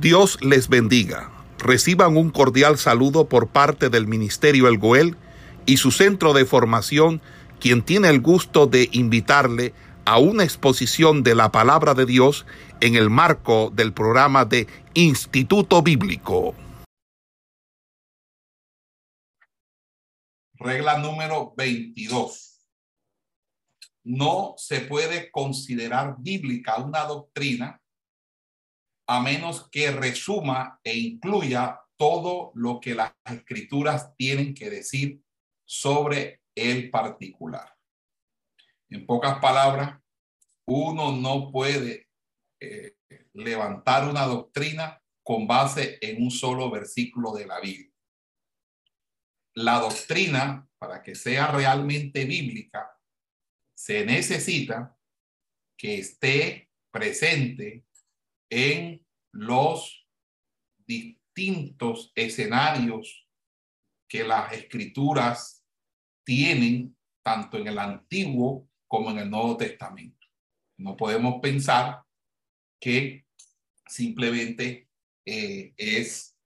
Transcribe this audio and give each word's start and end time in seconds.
Dios 0.00 0.38
les 0.42 0.68
bendiga. 0.68 1.30
Reciban 1.58 2.18
un 2.18 2.28
cordial 2.28 2.76
saludo 2.76 3.30
por 3.30 3.48
parte 3.48 3.88
del 3.88 4.06
Ministerio 4.06 4.68
El 4.68 4.76
Goel 4.76 5.16
y 5.64 5.78
su 5.78 5.90
centro 5.90 6.34
de 6.34 6.44
formación, 6.44 7.22
quien 7.60 7.82
tiene 7.82 8.10
el 8.10 8.20
gusto 8.20 8.66
de 8.66 8.90
invitarle 8.92 9.72
a 10.04 10.18
una 10.18 10.44
exposición 10.44 11.22
de 11.22 11.34
la 11.34 11.50
palabra 11.50 11.94
de 11.94 12.04
Dios 12.04 12.44
en 12.82 12.94
el 12.94 13.08
marco 13.08 13.72
del 13.74 13.94
programa 13.94 14.44
de 14.44 14.66
Instituto 14.92 15.80
Bíblico. 15.80 16.54
Regla 20.58 20.98
número 20.98 21.54
22. 21.56 22.68
No 24.04 24.54
se 24.58 24.80
puede 24.80 25.30
considerar 25.30 26.16
bíblica 26.18 26.76
una 26.76 27.04
doctrina 27.04 27.80
a 29.06 29.20
menos 29.20 29.68
que 29.70 29.90
resuma 29.90 30.80
e 30.82 30.96
incluya 30.96 31.80
todo 31.96 32.52
lo 32.54 32.80
que 32.80 32.94
las 32.94 33.12
escrituras 33.24 34.14
tienen 34.16 34.54
que 34.54 34.68
decir 34.70 35.20
sobre 35.64 36.42
el 36.54 36.90
particular. 36.90 37.74
En 38.88 39.06
pocas 39.06 39.38
palabras, 39.38 40.00
uno 40.66 41.12
no 41.12 41.50
puede 41.50 42.08
eh, 42.60 42.96
levantar 43.32 44.08
una 44.08 44.24
doctrina 44.26 45.02
con 45.22 45.46
base 45.46 45.98
en 46.00 46.22
un 46.22 46.30
solo 46.30 46.70
versículo 46.70 47.32
de 47.32 47.46
la 47.46 47.60
Biblia. 47.60 47.92
La 49.54 49.80
doctrina, 49.80 50.68
para 50.78 51.02
que 51.02 51.14
sea 51.14 51.48
realmente 51.48 52.24
bíblica, 52.24 52.90
se 53.74 54.04
necesita 54.04 54.96
que 55.76 55.98
esté 55.98 56.70
presente 56.90 57.85
en 58.50 59.04
los 59.32 60.06
distintos 60.86 62.12
escenarios 62.14 63.28
que 64.08 64.24
las 64.24 64.52
escrituras 64.52 65.64
tienen 66.24 66.96
tanto 67.22 67.58
en 67.58 67.66
el 67.66 67.78
Antiguo 67.78 68.68
como 68.86 69.10
en 69.10 69.18
el 69.18 69.30
Nuevo 69.30 69.56
Testamento. 69.56 70.26
No 70.78 70.96
podemos 70.96 71.40
pensar 71.40 72.02
que 72.80 73.26
simplemente 73.86 74.88
eh, 75.24 75.74
es 75.76 76.36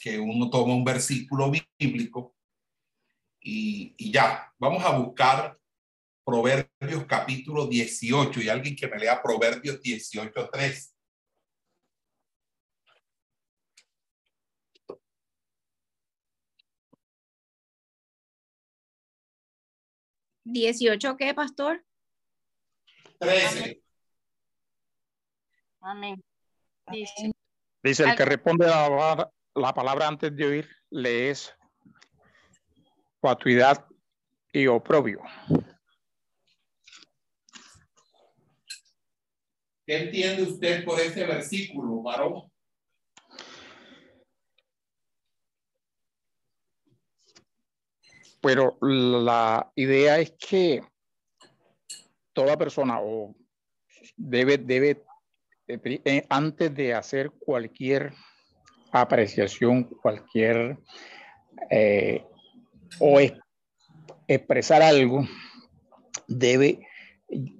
que 0.00 0.18
uno 0.18 0.50
toma 0.50 0.74
un 0.74 0.84
versículo 0.84 1.52
bíblico 1.78 2.36
y, 3.40 3.94
y 3.98 4.10
ya, 4.10 4.52
vamos 4.58 4.84
a 4.84 4.96
buscar 4.96 5.58
Proverbios 6.24 7.04
capítulo 7.06 7.66
18 7.66 8.40
y 8.40 8.48
alguien 8.48 8.74
que 8.74 8.88
me 8.88 8.98
lea 8.98 9.22
Proverbios 9.22 9.82
18, 9.82 10.48
3. 10.50 10.93
18, 20.44 21.16
¿qué, 21.16 21.34
pastor? 21.34 21.84
13. 23.18 23.82
Amén. 25.80 26.22
Dice, 26.90 27.32
Dice 27.82 28.04
el 28.04 28.16
que 28.16 28.24
responde 28.24 28.66
la, 28.66 29.30
la, 29.54 29.74
palabra 29.74 30.08
antes 30.08 30.34
de 30.34 30.46
oír, 30.46 30.68
le 30.90 31.30
es 31.30 31.54
fatuidad 33.20 33.86
y 34.52 34.66
oprobio. 34.66 35.20
¿Qué 39.86 40.04
entiende 40.04 40.42
usted 40.44 40.84
por 40.84 40.98
ese 40.98 41.26
versículo, 41.26 42.02
varón? 42.02 42.50
Pero 48.44 48.76
la 48.82 49.72
idea 49.74 50.18
es 50.18 50.32
que 50.32 50.82
toda 52.34 52.58
persona 52.58 53.00
o 53.00 53.34
debe, 54.18 54.58
debe 54.58 55.02
eh, 55.66 55.80
eh, 56.04 56.26
antes 56.28 56.74
de 56.74 56.92
hacer 56.92 57.30
cualquier 57.30 58.12
apreciación, 58.92 59.84
cualquier 59.84 60.76
eh, 61.70 62.22
o 63.00 63.18
expresar 64.28 64.82
algo, 64.82 65.26
debe 66.28 66.86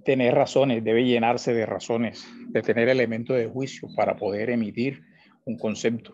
tener 0.04 0.34
razones, 0.34 0.84
debe 0.84 1.06
llenarse 1.06 1.54
de 1.54 1.64
razones, 1.64 2.26
de 2.48 2.60
tener 2.60 2.90
elementos 2.90 3.38
de 3.38 3.46
juicio 3.46 3.88
para 3.96 4.16
poder 4.18 4.50
emitir 4.50 5.00
un 5.46 5.56
concepto. 5.56 6.12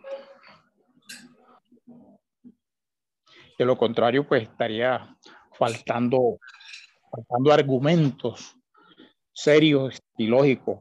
De 3.60 3.66
lo 3.66 3.76
contrario, 3.76 4.26
pues 4.26 4.44
estaría 4.44 5.14
faltando, 5.52 6.38
faltando 7.10 7.52
argumentos 7.52 8.56
serios 9.34 10.00
y 10.16 10.28
lógicos 10.28 10.78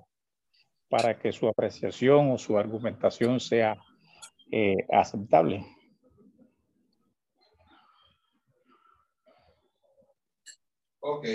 para 0.88 1.20
que 1.20 1.34
su 1.34 1.50
apreciación 1.50 2.32
o 2.32 2.38
su 2.38 2.58
argumentación 2.58 3.42
sea 3.42 3.76
eh, 4.50 4.78
aceptable. 4.94 5.66
Ok. 11.02 11.26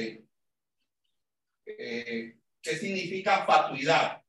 Eh, 1.66 2.38
¿Qué 2.62 2.70
significa 2.70 3.44
fatuidad? 3.44 4.23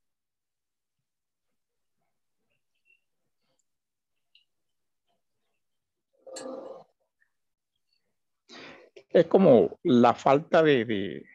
Es 9.10 9.28
como 9.28 9.80
la 9.84 10.14
falta 10.14 10.62
de, 10.62 11.26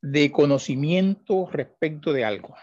de, 0.00 0.32
conocimiento 0.32 1.48
respecto 1.50 2.12
de 2.12 2.24
algo. 2.24 2.54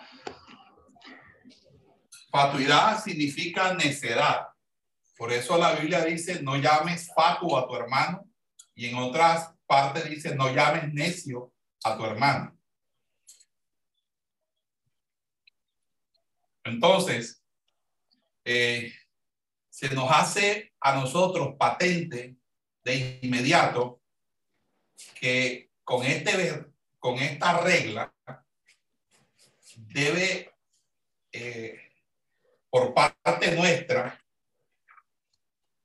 Fatuidad 2.32 3.04
significa 3.04 3.74
necedad. 3.74 4.48
Por 5.18 5.34
eso 5.34 5.58
la 5.58 5.74
Biblia 5.74 6.06
dice, 6.06 6.42
no 6.44 6.56
llames 6.58 7.12
fatuo 7.14 7.58
a 7.58 7.68
tu 7.68 7.76
hermano. 7.76 8.30
Y 8.76 8.86
en 8.86 8.96
otras 8.96 9.54
partes 9.66 10.10
dice, 10.10 10.36
no 10.36 10.54
llames 10.54 10.94
necio 10.94 11.52
a 11.84 11.98
tu 11.98 12.06
hermano. 12.06 12.58
Entonces, 16.64 17.44
eh, 18.46 18.94
se 19.80 19.96
nos 19.96 20.12
hace 20.12 20.74
a 20.82 20.94
nosotros 20.94 21.56
patente 21.58 22.36
de 22.84 23.20
inmediato 23.22 24.02
que 25.18 25.72
con, 25.86 26.06
este, 26.06 26.66
con 27.00 27.18
esta 27.18 27.62
regla 27.62 28.14
debe, 29.78 30.54
eh, 31.32 31.80
por 32.70 32.94
parte 32.94 33.56
nuestra, 33.56 34.22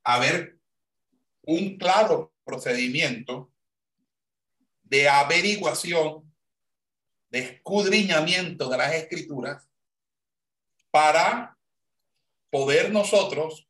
haber 0.03 0.59
un 1.43 1.79
claro 1.79 2.35
procedimiento 2.43 3.53
de 4.83 5.09
averiguación, 5.09 6.35
de 7.29 7.39
escudriñamiento 7.39 8.69
de 8.69 8.77
las 8.77 8.93
escrituras 8.93 9.69
para 10.91 11.57
poder 12.51 12.91
nosotros 12.91 13.69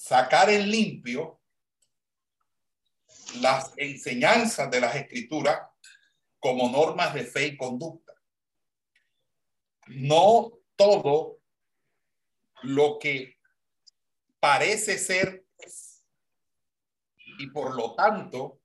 sacar 0.00 0.48
en 0.48 0.70
limpio 0.70 1.42
las 3.42 3.74
enseñanzas 3.76 4.70
de 4.70 4.80
las 4.80 4.96
escrituras 4.96 5.60
como 6.38 6.70
normas 6.70 7.12
de 7.12 7.24
fe 7.24 7.48
y 7.48 7.56
conducta. 7.58 8.14
No 9.88 10.52
todo 10.74 11.40
lo 12.62 12.98
que 12.98 13.36
parece 14.40 14.96
ser 14.96 15.44
y 17.38 17.46
por 17.50 17.76
lo 17.76 17.94
tanto 17.94 18.58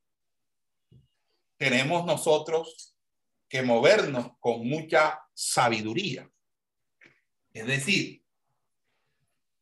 tenemos 1.58 2.06
nosotros 2.06 2.98
que 3.50 3.62
movernos 3.62 4.38
con 4.40 4.66
mucha 4.66 5.20
sabiduría. 5.34 6.32
Es 7.52 7.68
decir, 7.68 8.25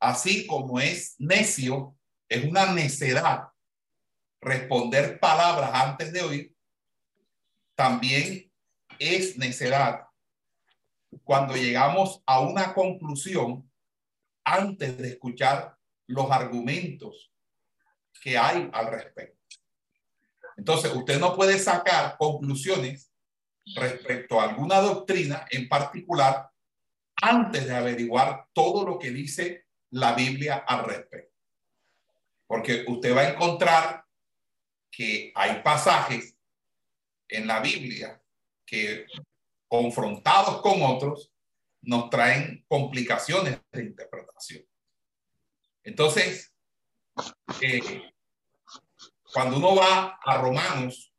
así 0.04 0.46
como 0.46 0.82
es 0.82 1.16
necio, 1.18 1.96
es 2.28 2.44
una 2.44 2.74
necedad 2.74 3.48
responder 4.42 5.18
palabras 5.18 5.72
antes 5.74 6.12
de 6.12 6.22
oír, 6.22 6.56
también 7.74 8.52
es 9.00 9.38
necedad 9.38 10.06
cuando 11.24 11.56
llegamos 11.56 12.22
a 12.26 12.42
una 12.42 12.74
conclusión 12.74 13.72
antes 14.44 14.98
de 14.98 15.08
escuchar 15.08 15.78
los 16.08 16.30
argumentos 16.30 17.32
que 18.22 18.38
hay 18.38 18.70
al 18.74 18.88
respecto. 18.88 19.40
Entonces, 20.58 20.94
usted 20.94 21.18
no 21.18 21.34
puede 21.34 21.58
sacar 21.58 22.18
conclusiones 22.18 23.10
respecto 23.74 24.42
a 24.42 24.50
alguna 24.50 24.82
doctrina 24.82 25.48
en 25.50 25.70
particular 25.70 26.50
antes 27.22 27.66
de 27.66 27.74
averiguar 27.74 28.48
todo 28.52 28.86
lo 28.86 29.00
que 29.00 29.10
dice 29.10 29.63
la 29.94 30.14
Biblia 30.14 30.64
al 30.68 30.86
respecto. 30.86 31.38
Porque 32.48 32.84
usted 32.88 33.16
va 33.16 33.22
a 33.22 33.30
encontrar 33.30 34.06
que 34.90 35.32
hay 35.36 35.62
pasajes 35.62 36.36
en 37.28 37.48
la 37.48 37.60
Biblia 37.60 38.22
que 38.66 39.06
confrontados 39.68 40.62
con 40.62 40.82
otros 40.82 41.32
nos 41.82 42.10
traen 42.10 42.64
complicaciones 42.68 43.60
de 43.72 43.84
interpretación. 43.84 44.66
Entonces, 45.84 46.54
eh, 47.62 48.12
cuando 49.32 49.58
uno 49.58 49.76
va 49.76 50.20
a 50.24 50.38
Romanos 50.38 51.14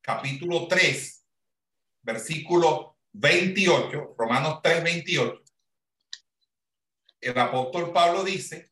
capítulo 0.00 0.66
3, 0.66 1.24
versículo 2.02 2.98
28, 3.12 4.14
Romanos 4.18 4.60
3, 4.62 4.82
28, 4.82 5.47
el 7.20 7.38
apóstol 7.38 7.92
Pablo 7.92 8.24
dice, 8.24 8.70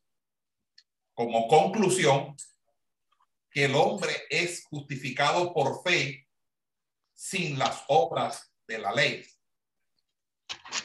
como 1.13 1.47
conclusión, 1.47 2.35
que 3.49 3.65
el 3.65 3.75
hombre 3.75 4.13
es 4.29 4.65
justificado 4.65 5.53
por 5.53 5.81
fe 5.83 6.27
sin 7.13 7.57
las 7.57 7.83
obras 7.87 8.53
de 8.67 8.77
la 8.77 8.93
ley. 8.93 9.25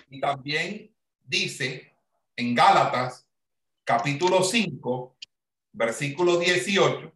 Y 0.09 0.21
también 0.21 0.95
dice 1.23 1.95
en 2.37 2.55
Gálatas 2.55 3.29
capítulo 3.85 4.43
5, 4.43 5.17
versículo 5.73 6.39
18, 6.39 7.13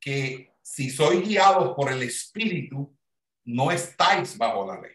que 0.00 0.52
si 0.62 0.90
sois 0.90 1.26
guiados 1.26 1.74
por 1.76 1.92
el 1.92 2.02
Espíritu, 2.02 2.96
no 3.44 3.70
estáis 3.70 4.36
bajo 4.36 4.66
la 4.66 4.80
ley. 4.80 4.94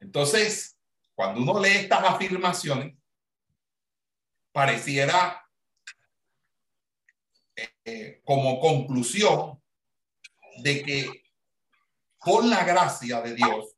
Entonces, 0.00 0.78
cuando 1.14 1.40
uno 1.40 1.60
lee 1.60 1.76
estas 1.76 2.04
afirmaciones, 2.04 2.94
pareciera 4.54 5.44
eh, 7.84 8.22
como 8.24 8.60
conclusión 8.60 9.60
de 10.58 10.82
que 10.84 11.24
con 12.18 12.48
la 12.48 12.62
gracia 12.64 13.20
de 13.20 13.34
Dios, 13.34 13.74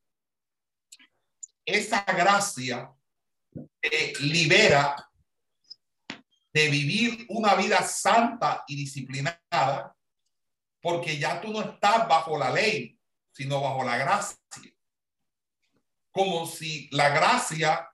esa 1.64 2.02
gracia 2.04 2.94
libera 4.20 5.10
de 6.52 6.68
vivir 6.68 7.24
una 7.30 7.54
vida 7.54 7.82
santa 7.82 8.62
y 8.68 8.76
disciplinada, 8.76 9.96
porque 10.82 11.18
ya 11.18 11.40
tú 11.40 11.54
no 11.54 11.62
estás 11.62 12.06
bajo 12.06 12.36
la 12.36 12.50
ley, 12.50 13.00
sino 13.32 13.62
bajo 13.62 13.82
la 13.82 13.96
gracia. 13.96 14.38
Como 16.10 16.46
si 16.46 16.90
la 16.92 17.08
gracia 17.08 17.90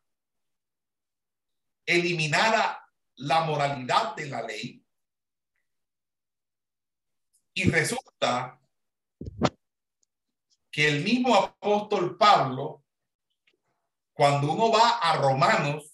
eliminara 1.86 2.78
la 3.16 3.44
moralidad 3.44 4.14
de 4.16 4.26
la 4.26 4.42
ley. 4.42 4.84
Y 7.54 7.70
resulta 7.70 8.60
que 10.70 10.88
el 10.88 11.04
mismo 11.04 11.34
apóstol 11.34 12.16
Pablo, 12.16 12.84
cuando 14.12 14.52
uno 14.52 14.72
va 14.72 14.98
a 14.98 15.16
Romanos 15.18 15.92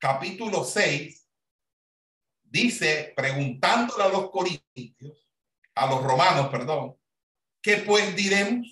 capítulo 0.00 0.64
6, 0.64 1.28
dice, 2.42 3.12
preguntándole 3.14 4.02
a 4.02 4.08
los 4.08 4.30
corintios, 4.30 5.28
a 5.74 5.86
los 5.86 6.02
romanos, 6.02 6.48
perdón, 6.48 6.96
¿qué 7.62 7.76
pues 7.76 8.16
diremos? 8.16 8.66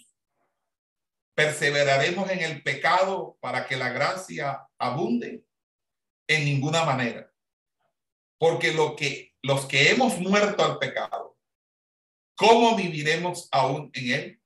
¿Perseveraremos 1.35 2.29
en 2.31 2.41
el 2.41 2.63
pecado 2.63 3.37
para 3.41 3.67
que 3.67 3.77
la 3.77 3.91
gracia 3.91 4.67
abunde? 4.79 5.45
En 6.29 6.45
ninguna 6.45 6.85
manera. 6.85 7.33
Porque 8.39 8.73
lo 8.73 8.95
que 8.95 9.29
los 9.43 9.67
que 9.67 9.91
hemos 9.91 10.19
muerto 10.19 10.65
al 10.65 10.79
pecado, 10.79 11.39
¿cómo 12.37 12.77
viviremos 12.77 13.49
aún 13.53 13.91
en 13.95 14.13
él? 14.13 14.43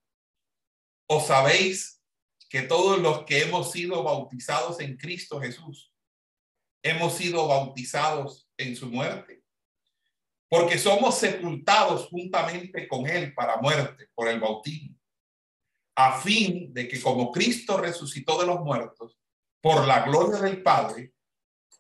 ¿O 1.07 1.21
sabéis 1.21 2.03
que 2.49 2.63
todos 2.63 3.01
los 3.01 3.25
que 3.25 3.43
hemos 3.43 3.73
sido 3.73 4.03
bautizados 4.03 4.81
en 4.81 4.97
Cristo 4.97 5.41
Jesús, 5.41 5.93
hemos 6.83 7.15
sido 7.15 7.49
bautizados 7.49 8.49
en 8.59 8.77
su 8.77 8.87
muerte? 8.87 9.43
Porque 10.49 10.79
somos 10.79 11.17
sepultados 11.17 12.09
juntamente 12.09 12.87
con 12.87 13.07
él 13.07 13.33
para 13.33 13.57
muerte 13.57 14.09
por 14.15 14.29
el 14.29 14.39
bautismo, 14.39 14.95
a 15.97 16.21
fin 16.21 16.73
de 16.75 16.87
que 16.87 17.01
como 17.01 17.33
Cristo 17.33 17.79
resucitó 17.79 18.39
de 18.41 18.47
los 18.47 18.61
muertos, 18.61 19.19
por 19.63 19.87
la 19.87 20.05
gloria 20.05 20.41
del 20.41 20.63
Padre, 20.63 21.15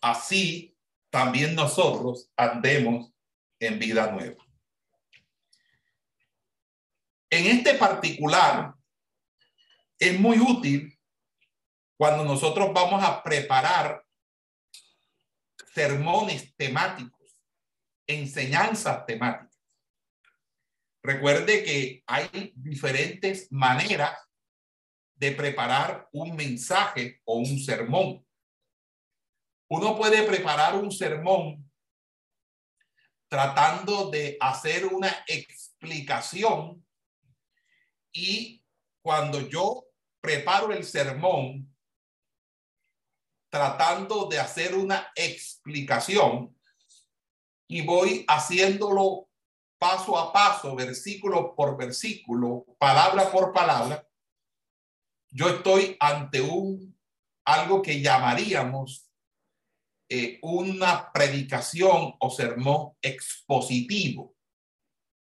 así 0.03 0.77
también 1.11 1.55
nosotros 1.55 2.31
andemos 2.37 3.13
en 3.59 3.79
vida 3.79 4.11
nueva. 4.11 4.45
En 7.31 7.47
este 7.47 7.75
particular, 7.75 8.75
es 9.99 10.19
muy 10.19 10.39
útil 10.39 10.99
cuando 11.97 12.25
nosotros 12.25 12.73
vamos 12.75 13.03
a 13.03 13.23
preparar 13.23 14.05
sermones 15.73 16.55
temáticos, 16.57 17.39
enseñanzas 18.07 19.07
temáticas. 19.07 19.57
Recuerde 21.03 21.65
que 21.65 22.03
hay 22.07 22.53
diferentes 22.55 23.51
maneras 23.51 24.19
de 25.15 25.33
preparar 25.33 26.09
un 26.13 26.35
mensaje 26.35 27.21
o 27.25 27.39
un 27.39 27.59
sermón. 27.59 28.27
Uno 29.75 29.97
puede 29.97 30.23
preparar 30.25 30.77
un 30.77 30.93
sermón 30.93 31.67
tratando 33.27 34.11
de 34.11 34.37
hacer 34.39 34.85
una 34.85 35.25
explicación 35.27 36.87
y 38.13 38.63
cuando 39.01 39.41
yo 39.49 39.87
preparo 40.21 40.75
el 40.75 40.85
sermón 40.85 41.75
tratando 43.49 44.27
de 44.27 44.41
hacer 44.41 44.75
una 44.75 45.11
explicación 45.15 46.55
y 47.67 47.81
voy 47.81 48.27
haciéndolo 48.29 49.31
paso 49.79 50.19
a 50.19 50.35
paso, 50.35 50.77
versículo 50.77 51.55
por 51.55 51.79
versículo, 51.79 52.67
palabra 52.79 53.33
por 53.33 53.55
palabra, 53.55 54.07
yo 55.31 55.49
estoy 55.49 55.97
ante 55.99 56.43
un 56.43 56.95
algo 57.47 57.81
que 57.81 58.03
llamaríamos 58.03 59.09
eh, 60.15 60.39
una 60.43 61.11
predicación 61.11 62.17
o 62.19 62.29
sermón 62.29 62.93
expositivo. 63.01 64.37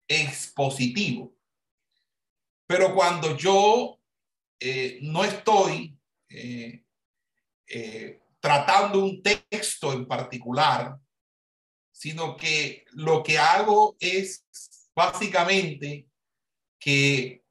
Expositivo. 0.08 1.36
Pero 2.66 2.94
cuando 2.94 3.36
yo 3.36 4.00
eh, 4.58 4.98
no 5.02 5.24
estoy 5.24 5.94
eh, 6.30 6.82
tratando 8.40 9.04
un 9.04 9.22
texto 9.22 9.92
en 9.92 10.08
particular, 10.08 10.98
sino 11.92 12.34
que 12.34 12.86
lo 12.92 13.22
que 13.22 13.38
hago 13.38 13.94
es 14.00 14.46
básicamente 14.94 16.08
que 16.78 17.44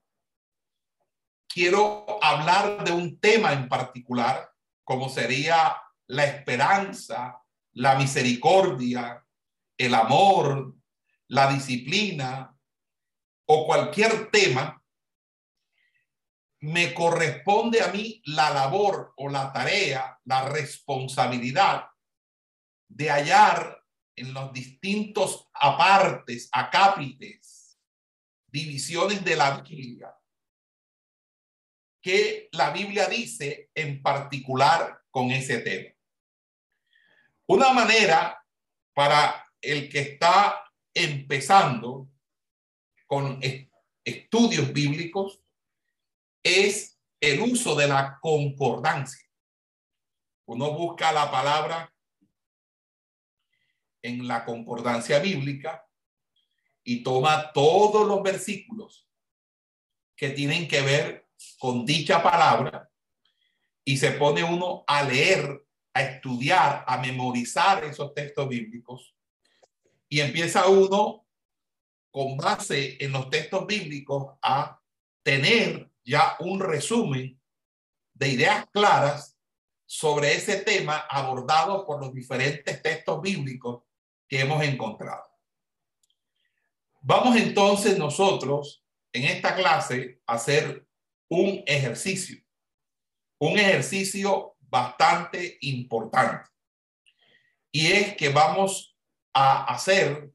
quiero 1.48 2.18
hablar 2.20 2.84
de 2.84 2.94
un 2.94 3.20
tema 3.20 3.54
en 3.54 3.70
particular, 3.70 4.52
como 4.84 5.08
sería 5.08 5.84
la 6.08 6.26
esperanza, 6.26 7.42
la 7.74 7.96
misericordia, 7.96 9.24
el 9.78 9.94
amor, 9.94 10.76
la 11.28 11.52
disciplina 11.52 12.56
o 13.46 13.66
cualquier 13.66 14.32
tema 14.32 14.82
me 16.60 16.94
corresponde 16.94 17.82
a 17.82 17.90
mí 17.90 18.22
la 18.26 18.50
labor 18.50 19.14
o 19.18 19.30
la 19.30 19.54
tarea, 19.54 20.20
la 20.26 20.50
responsabilidad 20.50 21.86
de 22.88 23.10
hallar 23.10 23.84
en 24.16 24.34
los 24.34 24.52
distintos 24.52 25.48
apartes, 25.54 26.50
acápites, 26.52 27.78
divisiones 28.48 29.24
de 29.24 29.36
la 29.36 29.62
Biblia, 29.62 30.16
que 32.02 32.50
la 32.54 32.72
Biblia 32.72 33.08
dice 33.08 33.70
en 33.76 34.02
particular 34.02 35.04
con 35.12 35.30
ese 35.32 35.60
tema. 35.60 35.97
Una 37.48 37.72
manera 37.72 38.44
para 38.94 39.46
el 39.62 39.90
que 39.90 40.00
está 40.00 40.64
empezando 40.94 42.10
con 43.06 43.40
estudios 44.04 44.72
bíblicos 44.74 45.42
es 46.44 47.00
el 47.20 47.40
uso 47.42 47.76
de 47.76 47.88
la 47.88 48.20
concordancia. 48.22 49.26
Uno 50.46 50.72
busca 50.74 51.12
la 51.12 51.30
palabra 51.32 51.94
en 54.02 54.28
la 54.28 54.46
concordancia 54.46 55.20
bíblica 55.20 55.86
y 56.84 57.04
toma 57.04 57.52
todos 57.52 58.08
los 58.08 58.24
versículos 58.24 59.10
que 60.16 60.30
tienen 60.30 60.68
que 60.68 60.82
ver 60.82 61.30
con 61.60 61.86
dicha 61.86 62.24
palabra 62.24 62.90
y 63.84 63.98
se 63.98 64.12
pone 64.12 64.44
uno 64.44 64.84
a 64.88 65.04
leer, 65.04 65.67
a 65.98 66.04
estudiar, 66.04 66.84
a 66.86 67.00
memorizar 67.00 67.84
esos 67.84 68.14
textos 68.14 68.48
bíblicos 68.48 69.16
y 70.08 70.20
empieza 70.20 70.68
uno 70.68 71.26
con 72.12 72.38
base 72.38 73.04
en 73.04 73.12
los 73.12 73.32
textos 73.32 73.66
bíblicos 73.66 74.38
a 74.44 74.80
tener 75.24 75.90
ya 76.06 76.38
un 76.40 76.60
resumen 76.60 77.42
de 78.14 78.30
ideas 78.30 78.68
claras 78.72 79.40
sobre 79.88 80.36
ese 80.36 80.58
tema 80.58 80.98
abordado 81.10 81.84
por 81.88 82.00
los 82.00 82.14
diferentes 82.14 82.80
textos 82.84 83.20
bíblicos 83.20 83.82
que 84.28 84.42
hemos 84.42 84.64
encontrado. 84.64 85.26
Vamos 87.02 87.38
entonces 87.38 87.98
nosotros 87.98 88.86
en 89.14 89.24
esta 89.24 89.56
clase 89.56 90.22
a 90.28 90.36
hacer 90.36 90.86
un 91.28 91.64
ejercicio, 91.66 92.38
un 93.40 93.58
ejercicio 93.58 94.57
bastante 94.70 95.58
importante. 95.62 96.50
Y 97.72 97.92
es 97.92 98.16
que 98.16 98.30
vamos 98.30 98.98
a 99.34 99.66
hacer 99.66 100.32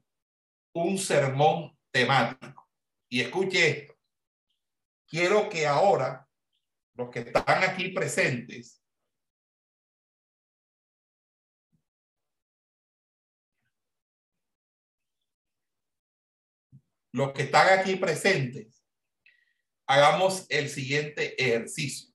un 0.73 0.97
sermón 0.97 1.77
temático. 1.91 2.69
Y 3.09 3.21
escuche 3.21 3.69
esto. 3.69 3.95
Quiero 5.07 5.49
que 5.49 5.67
ahora 5.67 6.27
los 6.95 7.09
que 7.09 7.19
están 7.19 7.63
aquí 7.63 7.89
presentes 7.89 8.83
los 17.13 17.31
que 17.31 17.43
están 17.43 17.79
aquí 17.79 17.95
presentes, 17.95 18.83
hagamos 19.87 20.45
el 20.49 20.69
siguiente 20.69 21.41
ejercicio. 21.41 22.12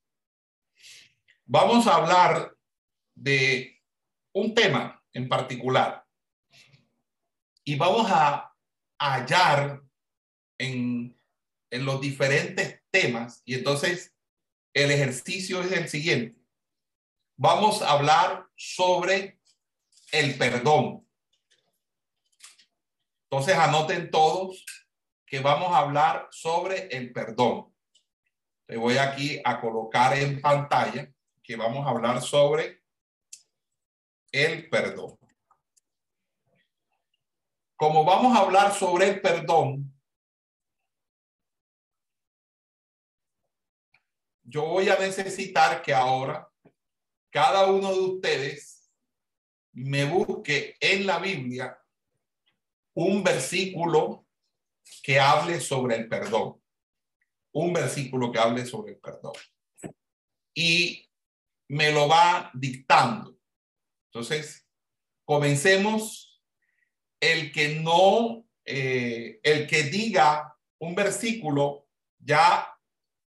Vamos 1.50 1.87
a 1.87 1.95
hablar 1.95 2.55
de 3.14 3.81
un 4.35 4.55
tema 4.55 5.02
en 5.14 5.31
particular 5.31 6.05
y 7.64 7.75
vamos 7.75 8.07
a 8.11 8.55
hallar 8.99 9.83
en, 10.59 11.19
en 11.71 11.87
los 11.87 12.02
diferentes 12.02 12.83
temas 12.90 13.40
y 13.47 13.55
entonces 13.55 14.14
el 14.75 14.90
ejercicio 14.90 15.62
es 15.62 15.73
el 15.73 15.88
siguiente. 15.88 16.38
Vamos 17.38 17.81
a 17.81 17.93
hablar 17.93 18.47
sobre 18.55 19.40
el 20.12 20.37
perdón. 20.37 21.09
Entonces 23.23 23.57
anoten 23.57 24.11
todos 24.11 24.67
que 25.25 25.40
vamos 25.40 25.73
a 25.73 25.78
hablar 25.78 26.28
sobre 26.31 26.88
el 26.95 27.11
perdón. 27.11 27.75
Te 28.67 28.76
voy 28.76 28.99
aquí 28.99 29.40
a 29.43 29.62
colocar 29.62 30.14
en 30.19 30.43
pantalla 30.43 31.11
que 31.49 31.57
vamos 31.57 31.87
a 31.87 31.88
hablar 31.88 32.21
sobre 32.21 32.83
el 34.31 34.69
perdón. 34.69 35.19
Como 37.75 38.05
vamos 38.05 38.37
a 38.37 38.40
hablar 38.40 38.75
sobre 38.75 39.09
el 39.09 39.21
perdón, 39.23 39.99
yo 44.43 44.67
voy 44.67 44.90
a 44.90 44.99
necesitar 44.99 45.81
que 45.81 45.95
ahora 45.95 46.52
cada 47.31 47.73
uno 47.73 47.95
de 47.95 48.00
ustedes 48.00 48.93
me 49.73 50.05
busque 50.05 50.76
en 50.78 51.07
la 51.07 51.19
Biblia 51.19 51.83
un 52.93 53.25
versículo 53.25 54.26
que 55.02 55.19
hable 55.19 55.61
sobre 55.61 55.97
el 55.97 56.11
perdón. 56.11 56.62
Un 57.52 57.73
versículo 57.73 58.31
que 58.31 58.38
hable 58.38 58.67
sobre 58.67 58.93
el 58.93 58.99
perdón. 58.99 59.33
Y 60.52 61.08
me 61.69 61.93
lo 61.93 62.09
va 62.09 62.51
dictando. 62.55 63.39
Entonces, 64.11 64.67
comencemos. 65.25 66.25
El 67.21 67.51
que 67.51 67.81
no, 67.81 68.47
eh, 68.65 69.41
el 69.43 69.67
que 69.67 69.83
diga 69.85 70.57
un 70.79 70.95
versículo, 70.95 71.89
ya 72.17 72.73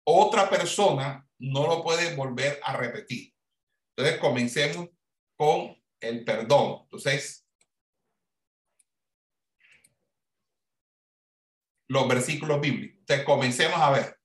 otra 0.04 0.50
persona 0.50 1.26
no 1.38 1.66
lo 1.66 1.82
puede 1.82 2.14
volver 2.14 2.60
a 2.62 2.76
repetir. 2.76 3.34
Entonces, 3.96 4.20
comencemos 4.20 4.90
con 5.34 5.82
el 5.98 6.24
perdón. 6.24 6.80
Entonces, 6.82 7.46
los 11.88 12.06
versículos 12.06 12.60
bíblicos. 12.60 12.98
Entonces, 13.00 13.24
comencemos 13.24 13.80
a 13.80 13.90
ver. 13.90 14.20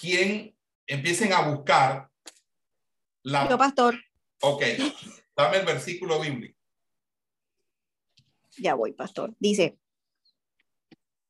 ¿Quién 0.00 0.56
empiecen 0.86 1.32
a 1.32 1.42
buscar 1.42 2.09
la... 3.22 3.48
Yo, 3.48 3.58
pastor. 3.58 3.96
Ok, 4.42 4.62
dame 5.36 5.58
el 5.58 5.66
versículo 5.66 6.20
bíblico. 6.20 6.58
Ya 8.58 8.74
voy, 8.74 8.92
pastor. 8.92 9.34
Dice, 9.38 9.78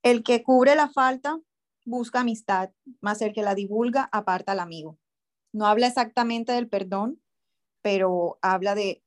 el 0.03 0.23
que 0.23 0.43
cubre 0.43 0.75
la 0.75 0.89
falta 0.89 1.39
busca 1.85 2.21
amistad, 2.21 2.71
más 3.01 3.21
el 3.23 3.33
que 3.33 3.43
la 3.43 3.55
divulga 3.55 4.09
aparta 4.13 4.53
al 4.53 4.61
amigo. 4.61 4.99
No 5.53 5.67
habla 5.67 5.87
exactamente 5.87 6.53
del 6.53 6.69
perdón, 6.69 7.21
pero 7.83 8.39
habla 8.43 8.75
de 8.75 9.03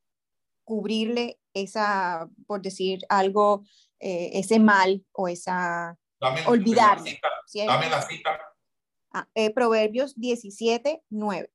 cubrirle 0.64 1.40
esa, 1.54 2.28
por 2.46 2.62
decir 2.62 3.00
algo, 3.08 3.64
eh, 4.00 4.30
ese 4.34 4.58
mal 4.58 5.04
o 5.12 5.28
esa 5.28 5.98
olvidar. 6.46 6.98
Dame 7.54 7.88
la 7.88 8.02
cita. 8.02 8.38
Ah, 9.12 9.28
eh, 9.34 9.50
Proverbios 9.50 10.18
17, 10.18 11.02
9. 11.08 11.53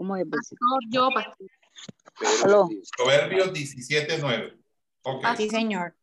¿Cómo 0.00 0.16
es? 0.16 0.24
Pastor, 0.26 0.80
yo, 0.88 1.10
pastor. 1.10 2.80
Proverbios 2.96 3.52
17, 3.52 4.16
9. 4.18 4.58
Okay. 5.02 5.36
Sí, 5.36 5.50
señor. 5.50 5.94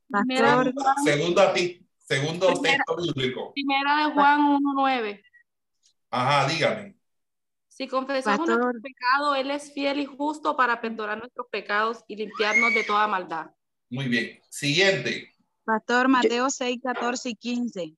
Segundo 1.04 1.42
a 1.42 1.52
ti. 1.52 1.84
Segundo 1.98 2.62
texto 2.62 2.96
bíblico. 2.96 3.54
Primera 3.54 4.06
de 4.06 4.14
Juan 4.14 4.42
1, 4.42 4.60
9. 4.76 5.24
Ajá, 6.12 6.48
dígame. 6.48 6.96
Si 7.70 7.88
confesamos 7.88 8.48
nuestro 8.48 8.82
pecado, 8.84 9.34
Él 9.34 9.50
es 9.50 9.74
fiel 9.74 10.00
y 10.02 10.06
justo 10.06 10.56
para 10.56 10.80
perdonar 10.80 11.18
nuestros 11.18 11.48
pecados 11.52 12.04
y 12.08 12.18
limpiarnos 12.18 12.76
de 12.76 12.84
toda 12.84 13.08
maldad. 13.08 13.50
Muy 13.90 14.08
bien. 14.10 14.40
Siguiente. 14.48 15.34
Pastor 15.64 16.08
Mateo 16.08 16.52
6, 16.52 16.82
14 16.84 17.30
y 17.30 17.36
15. 17.36 17.96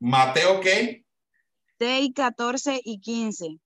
¿Mateo 0.00 0.60
qué? 0.60 1.06
6, 1.78 2.10
14 2.16 2.80
y 2.82 2.98
15. 2.98 3.60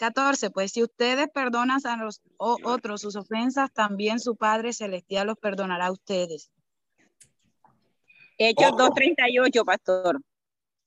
14. 0.00 0.50
Pues 0.50 0.72
si 0.72 0.82
ustedes 0.82 1.28
perdonan 1.28 1.78
a 1.84 1.96
los 1.98 2.22
otros 2.38 3.02
sus 3.02 3.16
ofensas, 3.16 3.70
también 3.70 4.18
su 4.18 4.34
Padre 4.34 4.72
Celestial 4.72 5.26
los 5.26 5.36
perdonará 5.36 5.86
a 5.86 5.92
ustedes. 5.92 6.50
Hechos 8.38 8.72
2.38, 8.72 9.64
pastor. 9.66 10.22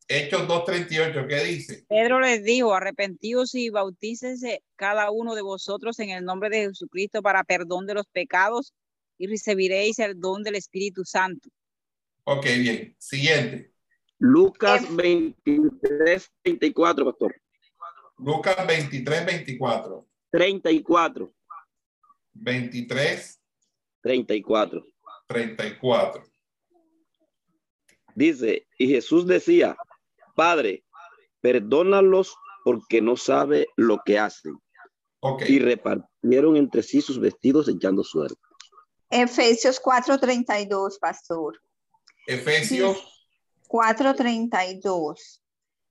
Hechos 0.08 0.48
2.38, 0.48 1.28
¿qué 1.28 1.44
dice? 1.44 1.86
Pedro 1.88 2.20
les 2.20 2.44
dijo, 2.44 2.74
arrepentidos 2.74 3.54
y 3.54 3.70
bautícese 3.70 4.64
cada 4.76 5.12
uno 5.12 5.36
de 5.36 5.44
vosotros 5.44 6.00
en 6.00 6.10
el 6.10 6.26
nombre 6.26 6.50
de 6.50 6.68
Jesucristo 6.70 7.22
para 7.22 7.44
perdón 7.44 7.86
de 7.86 7.94
los 7.94 8.08
pecados 8.08 8.74
y 9.20 9.28
recibiréis 9.28 10.00
el 10.00 10.20
don 10.20 10.42
del 10.42 10.56
Espíritu 10.56 11.06
Santo. 11.06 11.50
Ok, 12.24 12.46
bien. 12.46 12.96
Siguiente. 12.98 13.72
Lucas 14.18 14.84
23, 14.96 16.32
24, 16.44 17.06
pastor. 17.06 17.36
Lucas 18.24 18.66
23, 18.66 19.26
24. 19.26 20.08
34. 20.32 21.34
23. 22.34 23.42
34. 24.02 24.86
34. 25.28 26.24
Dice, 28.16 28.68
y 28.78 28.88
Jesús 28.88 29.28
decía, 29.28 29.76
Padre, 30.36 30.84
perdónalos 31.42 32.36
porque 32.64 33.02
no 33.02 33.18
sabe 33.18 33.68
lo 33.76 34.00
que 34.06 34.18
hacen. 34.20 34.58
Okay. 35.20 35.56
Y 35.56 35.60
repartieron 35.60 36.56
entre 36.58 36.84
sí 36.84 37.02
sus 37.02 37.20
vestidos 37.20 37.68
echando 37.68 38.04
suerte. 38.04 38.40
Efesios 39.10 39.82
4:32, 39.82 41.00
pastor. 41.00 41.62
Efesios 42.26 42.98
4:32. 43.68 45.43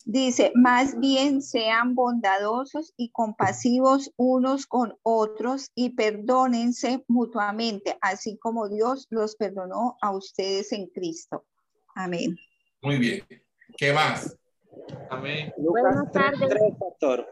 Dice, 0.05 0.51
más 0.55 0.99
bien 0.99 1.43
sean 1.43 1.95
bondadosos 1.95 2.93
y 2.97 3.11
compasivos 3.11 4.13
unos 4.17 4.67
con 4.67 4.99
otros 5.03 5.71
y 5.75 5.91
perdónense 5.91 7.05
mutuamente, 7.07 7.97
así 8.01 8.37
como 8.39 8.69
Dios 8.69 9.07
los 9.11 9.37
perdonó 9.37 9.97
a 10.01 10.11
ustedes 10.11 10.73
en 10.73 10.89
Cristo. 10.89 11.45
Amén. 11.95 12.37
Muy 12.81 12.99
bien. 12.99 13.25
¿Qué 13.77 13.93
más? 13.93 14.37
Amén. 15.11 15.53
Buenas 15.57 16.11
tardes. 16.11 16.55
pastor. 16.79 17.29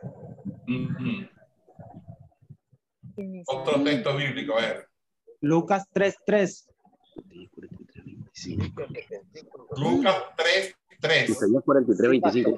Otro 3.47 3.83
texto 3.83 4.17
bíblico, 4.17 4.55
a 4.57 4.61
ver. 4.61 4.89
Lucas 5.41 5.85
3.3. 5.93 6.67
Lucas 9.77 10.23
3, 10.37 10.77
3. 11.01 11.31
Isaías 11.31 11.63
43, 11.65 12.11
25. 12.11 12.57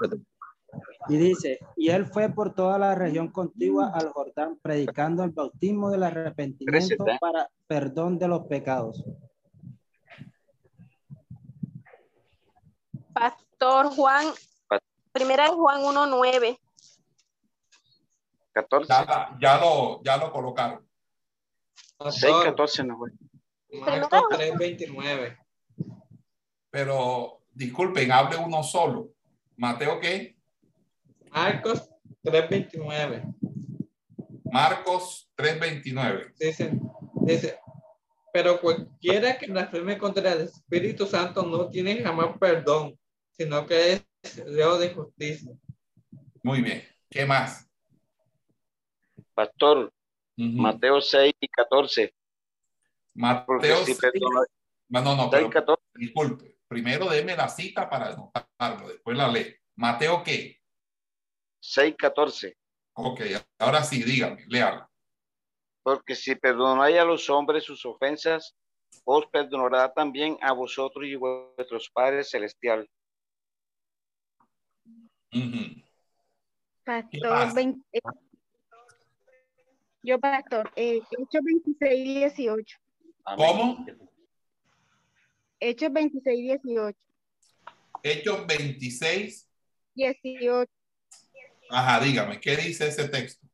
Y 1.08 1.16
dice, 1.16 1.58
y 1.76 1.90
él 1.90 2.06
fue 2.06 2.28
por 2.30 2.54
toda 2.54 2.78
la 2.78 2.94
región 2.94 3.28
contigua 3.28 3.90
al 3.94 4.10
Jordán, 4.10 4.58
predicando 4.62 5.24
el 5.24 5.30
bautismo 5.30 5.90
del 5.90 6.04
arrepentimiento 6.04 7.04
para 7.20 7.48
perdón 7.66 8.18
de 8.18 8.28
los 8.28 8.46
pecados. 8.46 9.04
Pastor 13.12 13.88
Juan, 13.94 14.26
primera 15.12 15.44
de 15.44 15.50
Juan 15.50 15.82
1.9. 15.82 16.58
14. 18.52 18.88
Ya, 18.88 19.36
ya 19.40 19.58
lo, 19.58 20.02
ya 20.02 20.16
lo 20.16 20.32
colocaron. 20.32 20.86
6, 22.10 22.34
14 22.44 22.84
no 22.84 22.98
fue. 22.98 23.10
Marcos 23.80 24.22
3.29. 24.30 25.38
Pero 26.70 27.41
disculpen, 27.54 28.10
hable 28.12 28.36
uno 28.36 28.62
solo. 28.62 29.10
Mateo, 29.56 30.00
¿qué? 30.00 30.36
Marcos 31.30 31.88
3.29. 32.24 33.34
Marcos 34.52 35.30
3:29. 35.36 36.32
Dice, 36.38 36.72
dice, 37.26 37.58
pero 38.32 38.60
cualquiera 38.60 39.38
que 39.38 39.46
blasfeme 39.50 39.96
contra 39.98 40.32
el 40.32 40.42
Espíritu 40.42 41.06
Santo 41.06 41.42
no 41.42 41.70
tiene 41.70 42.02
jamás 42.02 42.36
perdón, 42.38 42.98
sino 43.30 43.66
que 43.66 43.92
es 43.92 44.06
reo 44.44 44.78
de 44.78 44.92
justicia. 44.94 45.52
Muy 46.42 46.60
bien. 46.62 46.82
¿Qué 47.08 47.24
más? 47.24 47.66
Pastor. 49.34 49.92
Mateo 50.36 51.00
6 51.00 51.34
y 51.40 51.48
14. 51.48 52.14
Porque 53.46 53.68
Mateo 53.68 53.76
si 53.84 53.94
6. 53.94 53.98
perdona- 54.00 54.46
No, 54.88 55.00
no, 55.02 55.16
no, 55.16 55.22
6 55.24 55.30
pero 55.32 55.46
y 55.46 55.50
14. 55.50 55.82
disculpe. 55.94 56.51
Primero 56.72 57.10
deme 57.10 57.36
la 57.36 57.50
cita 57.50 57.90
para 57.90 58.14
anotarlo, 58.14 58.88
después 58.88 59.14
la 59.14 59.28
ley. 59.28 59.54
Mateo, 59.76 60.22
¿qué? 60.22 60.58
6, 61.60 61.94
14. 61.98 62.56
Ok, 62.94 63.20
ahora 63.58 63.84
sí, 63.84 64.02
dígame, 64.02 64.42
léala. 64.48 64.88
Porque 65.82 66.14
si 66.14 66.34
perdonáis 66.34 66.96
a 66.96 67.04
los 67.04 67.28
hombres 67.28 67.64
sus 67.64 67.84
ofensas, 67.84 68.56
os 69.04 69.26
perdonará 69.26 69.92
también 69.92 70.38
a 70.40 70.52
vosotros 70.52 71.04
y 71.04 71.14
vuestros 71.14 71.90
padres 71.90 72.30
celestial. 72.30 72.88
Pastor, 76.84 77.54
20, 77.54 77.86
eh, 77.92 78.00
yo 80.02 80.18
pastor, 80.18 80.72
eh, 80.74 81.02
Hechos 81.18 81.42
26 81.44 82.06
y 82.06 82.14
18. 82.14 82.78
Amén. 83.26 83.46
¿Cómo? 83.46 84.11
Hechos 85.64 85.92
26 85.92 86.38
y 86.38 86.42
18. 86.42 86.98
Hechos 88.02 88.46
26. 88.48 89.48
18 89.94 90.72
Ajá, 91.70 92.00
dígame, 92.04 92.40
¿qué 92.40 92.56
dice 92.56 92.88
ese 92.88 93.08
texto? 93.08 93.46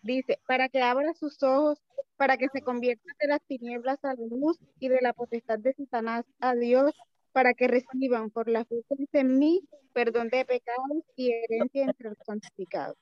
dice, 0.00 0.40
para 0.48 0.68
que 0.68 0.80
abra 0.80 1.12
sus 1.14 1.40
ojos, 1.42 1.78
para 2.16 2.36
que 2.36 2.48
se 2.52 2.62
conviertan 2.62 3.14
de 3.20 3.28
las 3.28 3.40
tinieblas 3.46 3.98
a 4.02 4.14
la 4.14 4.26
luz 4.30 4.58
y 4.80 4.88
de 4.88 4.98
la 5.00 5.12
potestad 5.12 5.58
de 5.58 5.74
Satanás 5.74 6.24
a 6.40 6.54
Dios, 6.54 6.92
para 7.32 7.52
que 7.52 7.68
reciban 7.68 8.30
por 8.30 8.48
la 8.48 8.64
fe 8.64 8.82
que 8.88 9.04
es 9.04 9.08
en 9.12 9.38
mí 9.38 9.60
perdón 9.92 10.28
de 10.30 10.44
pecados 10.46 11.04
y 11.16 11.32
herencia 11.32 11.84
entre 11.84 12.08
los 12.08 12.18
santificados. 12.26 12.96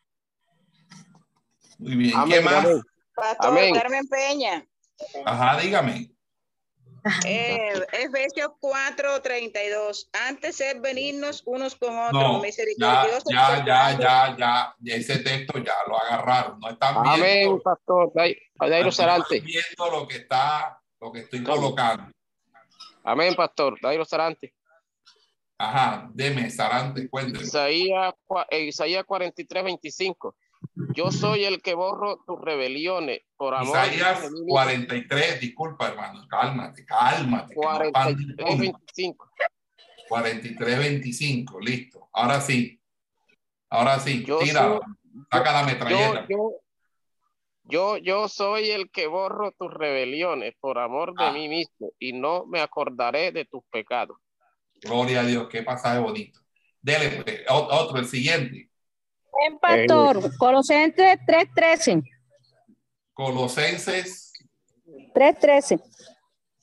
Muy 1.79 1.97
bien, 1.97 2.11
¿qué 2.11 2.17
Amén, 2.17 2.45
más? 2.45 2.67
Pastor 3.15 3.51
Amén. 3.51 3.75
Carmen 3.75 4.09
Peña. 4.09 4.67
Ajá, 5.25 5.61
dígame. 5.61 6.11
Eh, 7.27 7.73
Efesios 7.93 8.51
4, 8.61 9.23
32. 9.23 10.11
Antes 10.29 10.57
ser 10.57 10.81
benignos 10.81 11.43
unos 11.47 11.75
con 11.77 11.97
otros, 11.99 12.13
No, 12.23 12.37
ya, 12.37 12.43
misericordiosos. 12.43 13.25
ya, 13.33 13.65
ya, 13.65 13.99
ya, 13.99 14.37
ya, 14.39 14.75
ya, 14.81 14.95
ese 14.95 15.19
texto 15.21 15.59
ya 15.59 15.75
lo 15.87 15.99
agarraron. 16.01 16.59
No 16.61 16.71
están 16.71 16.97
Amén, 16.99 17.21
viendo, 17.49 17.63
pastor. 17.63 18.13
Dai- 18.15 18.37
Dairo 18.59 18.85
no 18.85 18.89
están 18.91 19.07
Sarante. 19.07 19.41
viendo 19.41 19.91
lo 19.91 20.07
que 20.09 20.17
está, 20.17 20.81
lo 21.01 21.13
que 21.13 21.21
estoy 21.21 21.43
colocando. 21.43 22.11
Amén, 23.05 23.35
pastor. 23.35 23.79
Dairo 23.81 24.05
Sarante. 24.05 24.55
Ajá, 25.59 26.09
deme, 26.15 26.51
Sarante, 26.51 27.09
cuénteme. 27.09 27.45
Isaías, 27.45 28.15
eh, 28.51 28.61
Isaías 28.65 29.05
43, 29.05 29.65
25. 29.65 30.37
Yo 30.95 31.11
soy 31.13 31.45
el 31.45 31.63
que 31.63 31.75
borro 31.75 32.23
tus 32.27 32.41
rebeliones 32.41 33.21
por 33.37 33.55
amor 33.55 33.69
Isaías 33.69 34.23
de 34.23 34.31
mí 34.31 34.41
mismo. 34.41 34.55
43, 34.55 35.41
disculpa, 35.41 35.89
hermano, 35.89 36.27
cálmate, 36.29 36.85
cálmate. 36.85 37.55
que 37.55 37.61
no 37.61 37.63
43, 37.63 38.37
pan- 38.37 38.59
25. 38.59 39.31
43, 40.09 40.79
25, 40.79 41.61
listo. 41.61 42.09
Ahora 42.13 42.41
sí. 42.41 42.81
Ahora 43.69 43.99
sí, 44.01 44.25
Yo 44.25 44.39
tira, 44.41 44.81
saca 45.31 45.53
la 45.53 45.63
metralleta. 45.65 46.27
yo, 46.29 46.53
yo, 47.65 47.97
yo 47.99 48.29
soy 48.29 48.71
el 48.71 48.91
que 48.91 49.07
borro 49.07 49.53
tus 49.53 49.73
rebeliones 49.73 50.55
por 50.59 50.79
amor 50.79 51.15
de 51.15 51.25
Ah. 51.27 51.33
mí 51.33 51.49
mismo 51.49 51.93
y 52.01 52.13
no 52.13 52.47
me 52.47 52.61
acordaré 52.61 53.31
de 53.31 53.45
tus 53.45 53.63
pecados. 53.71 54.19
Gloria 54.81 55.21
a 55.21 55.25
Dios, 55.25 55.49
qué 55.49 55.63
pasaje 55.63 56.01
bonito. 56.01 56.41
Dele, 56.83 57.23
pues, 57.23 57.43
otro, 57.49 57.99
el 57.99 58.07
siguiente. 58.07 58.70
Buen 59.41 59.59
pastor, 59.59 60.37
Colosenses 60.37 61.19
3:13. 61.27 62.03
Colosenses 63.15 64.35
3:13. 65.15 65.81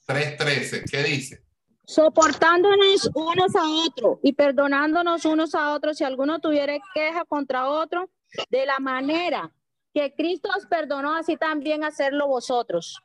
3:13, 0.05 0.83
¿qué 0.87 1.01
dice? 1.01 1.43
Soportándonos 1.85 3.09
unos 3.15 3.55
a 3.55 3.63
otros 3.87 4.19
y 4.21 4.33
perdonándonos 4.33 5.25
unos 5.25 5.55
a 5.55 5.73
otros 5.73 5.97
si 5.97 6.03
alguno 6.03 6.37
tuviera 6.37 6.77
queja 6.93 7.25
contra 7.25 7.67
otro, 7.67 8.11
de 8.51 8.67
la 8.67 8.77
manera 8.77 9.51
que 9.91 10.13
Cristo 10.13 10.49
os 10.55 10.67
perdonó, 10.67 11.15
así 11.15 11.35
también 11.35 11.83
hacerlo 11.83 12.27
vosotros. 12.27 13.01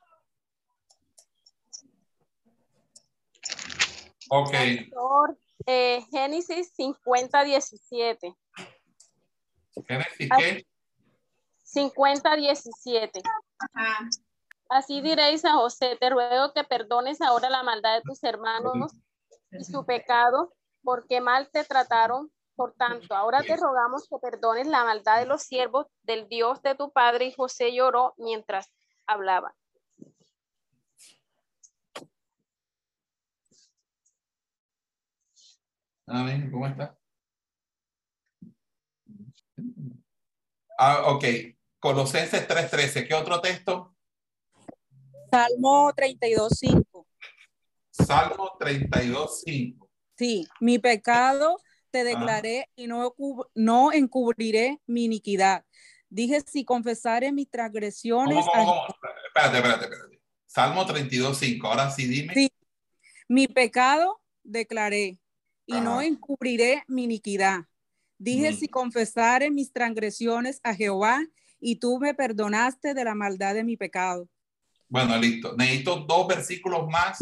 Ok, 4.28 4.50
Pastor, 4.50 5.38
eh, 5.64 6.04
Génesis 6.10 6.74
50, 6.76 7.42
17. 7.44 8.36
Génesis. 9.86 10.28
¿qué? 10.38 10.66
50, 11.62 12.36
17. 12.36 13.22
Así 14.68 15.00
diréis 15.00 15.44
a 15.44 15.54
José, 15.54 15.96
te 16.00 16.10
ruego 16.10 16.52
que 16.52 16.64
perdones 16.64 17.20
ahora 17.20 17.50
la 17.50 17.62
maldad 17.62 17.96
de 17.96 18.02
tus 18.02 18.22
hermanos 18.24 18.92
y 19.50 19.64
su 19.64 19.84
pecado, 19.84 20.54
porque 20.82 21.20
mal 21.20 21.50
te 21.50 21.64
trataron. 21.64 22.30
Por 22.54 22.74
tanto, 22.74 23.14
ahora 23.14 23.42
te 23.42 23.56
rogamos 23.56 24.06
que 24.08 24.18
perdones 24.18 24.66
la 24.66 24.84
maldad 24.84 25.18
de 25.18 25.26
los 25.26 25.42
siervos 25.42 25.86
del 26.02 26.28
Dios 26.28 26.60
de 26.62 26.74
tu 26.74 26.92
padre. 26.92 27.26
Y 27.26 27.32
José 27.32 27.74
lloró 27.74 28.14
mientras 28.18 28.70
hablaba. 29.06 29.54
Amén, 36.06 36.50
¿cómo 36.50 36.66
está? 36.66 36.98
Ah, 40.78 41.04
ok, 41.12 41.24
Colosenses 41.78 42.46
3:13, 42.46 43.06
¿qué 43.06 43.14
otro 43.14 43.40
texto? 43.40 43.94
Salmo 45.30 45.92
32.5. 45.94 47.06
Salmo 47.90 48.50
32:5. 48.58 49.88
Sí, 50.16 50.46
mi 50.60 50.78
pecado 50.78 51.58
te 51.90 52.04
declaré 52.04 52.68
y 52.76 52.86
no, 52.86 53.10
cub- 53.12 53.48
no 53.54 53.92
encubriré 53.92 54.80
mi 54.86 55.04
iniquidad. 55.04 55.64
Dije, 56.08 56.40
si 56.42 56.64
confesare 56.64 57.32
mis 57.32 57.48
transgresiones, 57.50 58.44
¿Cómo, 58.52 58.66
cómo, 58.66 58.86
cómo? 58.86 58.86
Espérate, 59.26 59.56
espérate, 59.58 59.84
espérate. 59.84 60.22
Salmo 60.46 60.84
32:5, 60.86 61.66
ahora 61.68 61.90
sí 61.90 62.06
dime. 62.06 62.34
Sí. 62.34 62.52
mi 63.28 63.48
pecado 63.48 64.20
declaré 64.42 65.18
y 65.66 65.80
no 65.80 65.98
Ajá. 66.00 66.04
encubriré 66.04 66.84
mi 66.88 67.04
iniquidad. 67.04 67.60
Dije, 68.22 68.52
Mm. 68.52 68.56
si 68.56 68.68
confesare 68.68 69.50
mis 69.50 69.72
transgresiones 69.72 70.60
a 70.62 70.74
Jehová 70.74 71.20
y 71.58 71.76
tú 71.80 71.98
me 71.98 72.14
perdonaste 72.14 72.94
de 72.94 73.04
la 73.04 73.14
maldad 73.16 73.54
de 73.54 73.64
mi 73.64 73.76
pecado. 73.76 74.28
Bueno, 74.88 75.16
listo. 75.18 75.56
Necesito 75.56 75.96
dos 76.06 76.28
versículos 76.28 76.86
más. 76.88 77.18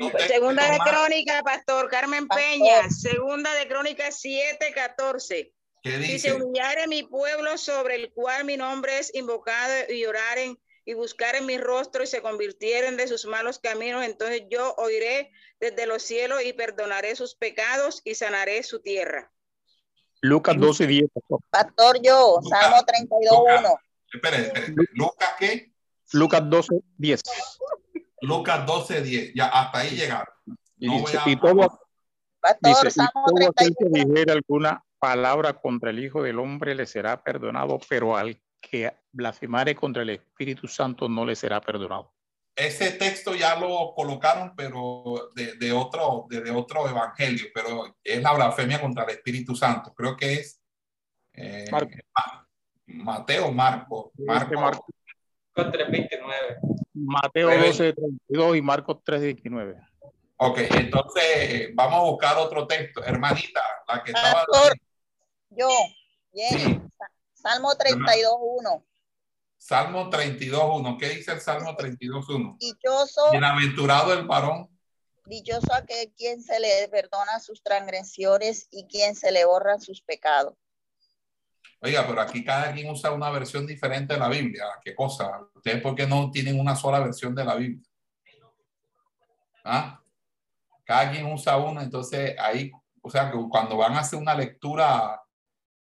dos 0.00 0.10
textos 0.12 0.26
Segunda 0.32 0.68
de 0.72 0.78
más. 0.78 0.88
Crónica, 0.90 1.42
Pastor 1.44 1.88
Carmen 1.88 2.26
Peña. 2.26 2.90
Segunda 2.90 3.54
de 3.54 3.68
Crónica 3.68 4.10
7, 4.10 4.72
14. 4.74 5.52
¿Qué 5.82 5.90
Si 5.98 6.06
se 6.06 6.12
dice? 6.12 6.32
humillare 6.34 6.88
mi 6.88 7.04
pueblo 7.04 7.56
sobre 7.56 7.94
el 7.94 8.12
cual 8.12 8.44
mi 8.44 8.56
nombre 8.56 8.98
es 8.98 9.14
invocado 9.14 9.72
y 9.92 10.04
oraren 10.04 10.58
y 10.84 10.94
buscaren 10.94 11.46
mi 11.46 11.58
rostro 11.58 12.02
y 12.02 12.06
se 12.08 12.22
convirtieren 12.22 12.96
de 12.96 13.06
sus 13.06 13.24
malos 13.26 13.58
caminos, 13.60 14.04
entonces 14.04 14.42
yo 14.50 14.74
oiré 14.78 15.30
desde 15.60 15.86
los 15.86 16.02
cielos 16.02 16.42
y 16.44 16.52
perdonaré 16.54 17.14
sus 17.14 17.34
pecados 17.36 18.00
y 18.04 18.14
sanaré 18.16 18.62
su 18.62 18.80
tierra. 18.80 19.30
Lucas 20.22 20.56
12, 20.58 20.86
10. 20.86 21.04
pastor. 21.12 21.40
Pastor, 21.50 22.02
yo, 22.02 22.38
Salmo 22.48 22.84
32, 22.84 23.38
1. 23.60 23.68
Espere, 24.12 24.36
espere. 24.42 24.74
¿Lucas 24.94 25.28
qué? 25.38 25.72
Lucas 26.12 26.50
12, 26.50 26.74
10. 26.98 27.22
Lucas 28.22 28.66
12, 28.66 29.02
10. 29.02 29.32
Ya, 29.34 29.46
hasta 29.46 29.78
ahí 29.78 29.90
llegaron. 29.96 30.26
Y, 30.78 30.86
No 30.86 30.92
dice, 30.98 31.18
voy 31.18 31.22
a- 31.26 31.32
y 31.32 31.36
todo, 31.40 31.80
Pastor, 32.40 32.58
Dice, 32.84 32.88
y 32.88 32.90
Salmo 32.90 33.24
todo 33.26 33.48
aquel 33.50 33.74
31. 33.76 33.92
que 33.92 34.10
dijere 34.10 34.32
alguna 34.32 34.84
palabra 34.98 35.52
contra 35.54 35.90
el 35.90 35.98
Hijo 36.04 36.22
del 36.22 36.38
Hombre 36.38 36.74
le 36.74 36.86
será 36.86 37.22
perdonado, 37.22 37.78
pero 37.88 38.16
al 38.16 38.40
que 38.60 38.92
blasfemare 39.12 39.74
contra 39.74 40.02
el 40.02 40.10
Espíritu 40.10 40.66
Santo 40.68 41.08
no 41.08 41.24
le 41.24 41.34
será 41.36 41.60
perdonado. 41.60 42.12
Ese 42.66 42.92
texto 42.92 43.34
ya 43.34 43.56
lo 43.56 43.92
colocaron, 43.94 44.54
pero 44.54 45.30
de, 45.34 45.56
de 45.56 45.72
otro, 45.72 46.26
de, 46.28 46.40
de 46.42 46.50
otro 46.50 46.88
evangelio, 46.88 47.46
pero 47.54 47.96
es 48.04 48.22
la 48.22 48.32
blasfemia 48.34 48.80
contra 48.80 49.04
el 49.04 49.10
Espíritu 49.10 49.54
Santo. 49.56 49.92
Creo 49.94 50.16
que 50.16 50.34
es 50.34 50.60
eh, 51.32 51.66
Ma- 51.70 52.48
Mateo, 52.86 53.50
Marco, 53.52 54.12
Marco, 54.18 54.54
Marco. 54.60 54.86
Con 55.54 55.72
329. 55.72 56.56
Mateo 56.94 57.48
Rebel. 57.48 57.66
12, 57.68 57.92
32 57.94 58.56
y 58.56 58.62
Marcos 58.62 58.98
3, 59.04 59.20
19. 59.22 59.76
Ok, 60.36 60.58
entonces 60.58 61.70
vamos 61.74 61.94
a 62.00 62.02
buscar 62.10 62.36
otro 62.38 62.66
texto. 62.66 63.04
Hermanita, 63.04 63.60
la 63.88 64.02
que 64.02 64.12
estaba. 64.12 64.44
Pastor, 64.46 64.76
yo, 65.50 65.68
bien. 66.32 66.90
Salmo 67.34 67.74
32, 67.74 68.34
1. 68.38 68.84
Salmo 69.60 70.10
32.1. 70.10 70.98
¿Qué 70.98 71.10
dice 71.10 71.32
el 71.32 71.40
Salmo 71.40 71.76
32.1? 71.76 72.56
Dichoso, 72.58 73.30
Bienaventurado 73.30 74.14
el 74.14 74.26
varón. 74.26 74.70
dichoso 75.26 75.74
aquel 75.74 76.10
quien 76.16 76.42
se 76.42 76.58
le 76.58 76.88
perdona 76.88 77.38
sus 77.40 77.62
transgresiones 77.62 78.68
y 78.70 78.86
quien 78.86 79.14
se 79.14 79.30
le 79.30 79.44
borran 79.44 79.78
sus 79.78 80.00
pecados. 80.00 80.54
Oiga, 81.82 82.06
pero 82.06 82.22
aquí 82.22 82.42
cada 82.42 82.72
quien 82.72 82.90
usa 82.90 83.12
una 83.12 83.30
versión 83.30 83.66
diferente 83.66 84.14
de 84.14 84.20
la 84.20 84.28
Biblia. 84.28 84.64
¿Qué 84.82 84.94
cosa? 84.94 85.46
¿Ustedes 85.54 85.82
por 85.82 85.94
qué 85.94 86.06
no 86.06 86.30
tienen 86.30 86.58
una 86.58 86.74
sola 86.74 86.98
versión 86.98 87.34
de 87.34 87.44
la 87.44 87.54
Biblia? 87.54 87.86
¿Ah? 89.62 90.00
Cada 90.84 91.10
quien 91.10 91.26
usa 91.26 91.58
una, 91.58 91.82
entonces 91.82 92.34
ahí, 92.38 92.72
o 93.02 93.10
sea, 93.10 93.30
cuando 93.50 93.76
van 93.76 93.92
a 93.92 94.00
hacer 94.00 94.18
una 94.18 94.34
lectura 94.34 95.22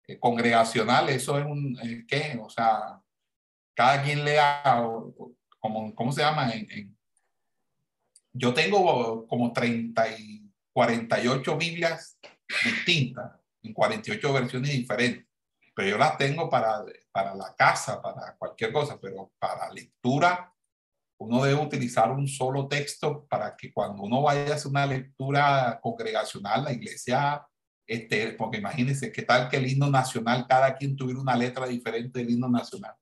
eh, 0.08 0.20
congregacional, 0.20 1.10
eso 1.10 1.38
es 1.38 1.46
un, 1.46 1.78
eh, 1.84 2.06
¿qué? 2.08 2.40
O 2.44 2.50
sea, 2.50 3.00
cada 3.78 4.02
quien 4.02 4.26
lea, 4.26 4.64
o- 4.82 5.14
o- 5.16 5.36
como, 5.60 5.94
¿cómo 5.94 6.12
se 6.12 6.22
llama? 6.22 6.50
En- 6.52 6.68
en- 6.72 6.98
yo 8.34 8.52
tengo 8.52 9.28
como 9.28 9.54
30 9.54 10.10
y 10.18 10.42
48 10.74 11.56
Biblias 11.58 12.18
distintas, 12.64 13.34
en 13.62 13.74
48 13.74 14.34
versiones 14.34 14.72
diferentes, 14.72 15.28
pero 15.76 15.90
yo 15.90 15.98
las 16.00 16.18
tengo 16.18 16.50
para, 16.50 16.84
para 17.12 17.36
la 17.36 17.54
casa, 17.56 18.02
para 18.02 18.36
cualquier 18.36 18.72
cosa, 18.74 19.00
pero 19.00 19.32
para 19.38 19.72
lectura, 19.72 20.52
uno 21.20 21.44
debe 21.44 21.62
utilizar 21.62 22.12
un 22.12 22.28
solo 22.28 22.68
texto 22.68 23.28
para 23.28 23.56
que 23.56 23.72
cuando 23.72 24.02
uno 24.04 24.24
vaya 24.24 24.52
a 24.54 24.56
hacer 24.56 24.72
una 24.72 24.88
lectura 24.88 25.80
congregacional, 25.82 26.64
la 26.64 26.72
iglesia, 26.74 27.46
este, 27.86 28.34
porque 28.34 28.58
imagínense 28.58 29.12
qué 29.12 29.22
tal 29.22 29.50
que 29.50 29.58
el 29.58 29.68
himno 29.68 29.90
nacional, 29.90 30.48
cada 30.48 30.76
quien 30.76 30.96
tuviera 30.96 31.20
una 31.22 31.36
letra 31.36 31.68
diferente 31.68 32.20
del 32.20 32.32
himno 32.32 32.50
nacional. 32.50 32.96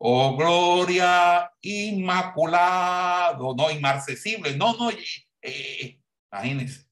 Oh, 0.00 0.36
gloria 0.36 1.50
inmaculado, 1.60 3.54
no, 3.54 3.70
inmarcesible, 3.70 4.56
no, 4.56 4.76
no, 4.76 4.90
eh, 5.42 6.00
imagínense. 6.32 6.86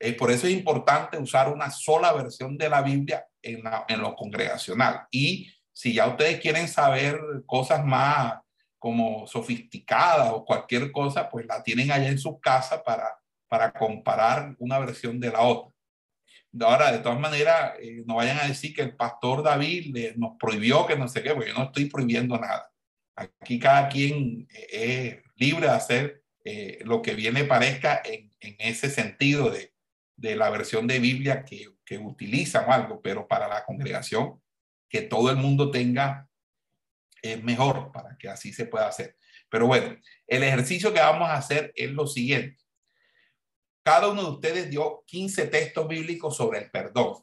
Eh, 0.00 0.14
por 0.14 0.32
eso 0.32 0.48
es 0.48 0.52
importante 0.52 1.16
usar 1.18 1.48
una 1.48 1.70
sola 1.70 2.12
versión 2.12 2.58
de 2.58 2.68
la 2.68 2.82
Biblia 2.82 3.24
en, 3.40 3.62
en 3.86 4.00
lo 4.00 4.16
congregacional. 4.16 5.06
Y 5.12 5.48
si 5.72 5.94
ya 5.94 6.08
ustedes 6.08 6.40
quieren 6.40 6.66
saber 6.66 7.20
cosas 7.46 7.84
más 7.84 8.40
como 8.80 9.28
sofisticadas 9.28 10.32
o 10.32 10.44
cualquier 10.44 10.90
cosa, 10.90 11.28
pues 11.28 11.46
la 11.46 11.62
tienen 11.62 11.92
allá 11.92 12.08
en 12.08 12.18
su 12.18 12.40
casa 12.40 12.82
para, 12.82 13.16
para 13.46 13.72
comparar 13.72 14.56
una 14.58 14.80
versión 14.80 15.20
de 15.20 15.30
la 15.30 15.42
otra. 15.42 15.72
Ahora, 16.60 16.92
de 16.92 16.98
todas 16.98 17.18
maneras, 17.18 17.72
eh, 17.80 18.02
no 18.06 18.16
vayan 18.16 18.38
a 18.38 18.46
decir 18.46 18.74
que 18.74 18.82
el 18.82 18.94
pastor 18.96 19.42
David 19.42 19.94
le- 19.94 20.14
nos 20.16 20.32
prohibió 20.38 20.86
que 20.86 20.96
no 20.96 21.08
sé 21.08 21.22
qué, 21.22 21.30
porque 21.34 21.48
yo 21.50 21.54
no 21.54 21.64
estoy 21.64 21.86
prohibiendo 21.86 22.38
nada. 22.38 22.70
Aquí 23.16 23.58
cada 23.58 23.88
quien 23.88 24.46
eh, 24.50 25.22
es 25.22 25.32
libre 25.36 25.66
de 25.66 25.72
hacer 25.72 26.22
eh, 26.44 26.80
lo 26.84 27.00
que 27.00 27.14
viene 27.14 27.44
parezca 27.44 28.02
en, 28.04 28.30
ese 28.58 28.90
sentido 28.90 29.50
de, 29.50 29.72
de 30.16 30.34
la 30.36 30.50
versión 30.50 30.86
de 30.88 30.98
Biblia 30.98 31.44
que, 31.44 31.68
que 31.84 31.98
utilizan 31.98 32.68
o 32.68 32.72
algo, 32.72 33.00
pero 33.00 33.28
para 33.28 33.46
la 33.48 33.64
congregación, 33.64 34.40
que 34.88 35.02
todo 35.02 35.30
el 35.30 35.36
mundo 35.36 35.70
tenga 35.70 36.28
es 37.22 37.42
mejor 37.42 37.92
para 37.92 38.16
que 38.18 38.28
así 38.28 38.52
se 38.52 38.66
pueda 38.66 38.88
hacer. 38.88 39.16
Pero 39.48 39.66
bueno, 39.66 39.96
el 40.26 40.42
ejercicio 40.42 40.92
que 40.92 41.00
vamos 41.00 41.28
a 41.28 41.34
hacer 41.36 41.72
es 41.76 41.90
lo 41.90 42.06
siguiente. 42.06 42.61
Cada 43.82 44.08
uno 44.08 44.22
de 44.22 44.30
ustedes 44.30 44.70
dio 44.70 45.02
15 45.06 45.46
textos 45.48 45.88
bíblicos 45.88 46.36
sobre 46.36 46.60
el 46.60 46.70
perdón. 46.70 47.22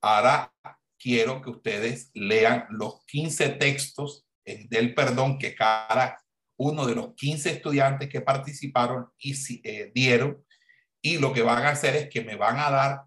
Ahora 0.00 0.52
quiero 0.98 1.42
que 1.42 1.50
ustedes 1.50 2.10
lean 2.14 2.66
los 2.70 3.04
15 3.06 3.50
textos 3.50 4.26
eh, 4.44 4.66
del 4.68 4.94
perdón 4.94 5.38
que 5.38 5.54
cada 5.54 6.22
uno 6.56 6.86
de 6.86 6.94
los 6.94 7.14
15 7.14 7.50
estudiantes 7.50 8.08
que 8.08 8.20
participaron 8.20 9.08
y 9.18 9.34
eh, 9.64 9.92
dieron. 9.94 10.44
Y 11.02 11.18
lo 11.18 11.32
que 11.32 11.42
van 11.42 11.64
a 11.64 11.70
hacer 11.70 11.96
es 11.96 12.08
que 12.08 12.22
me 12.22 12.36
van 12.36 12.58
a 12.58 12.70
dar 12.70 13.02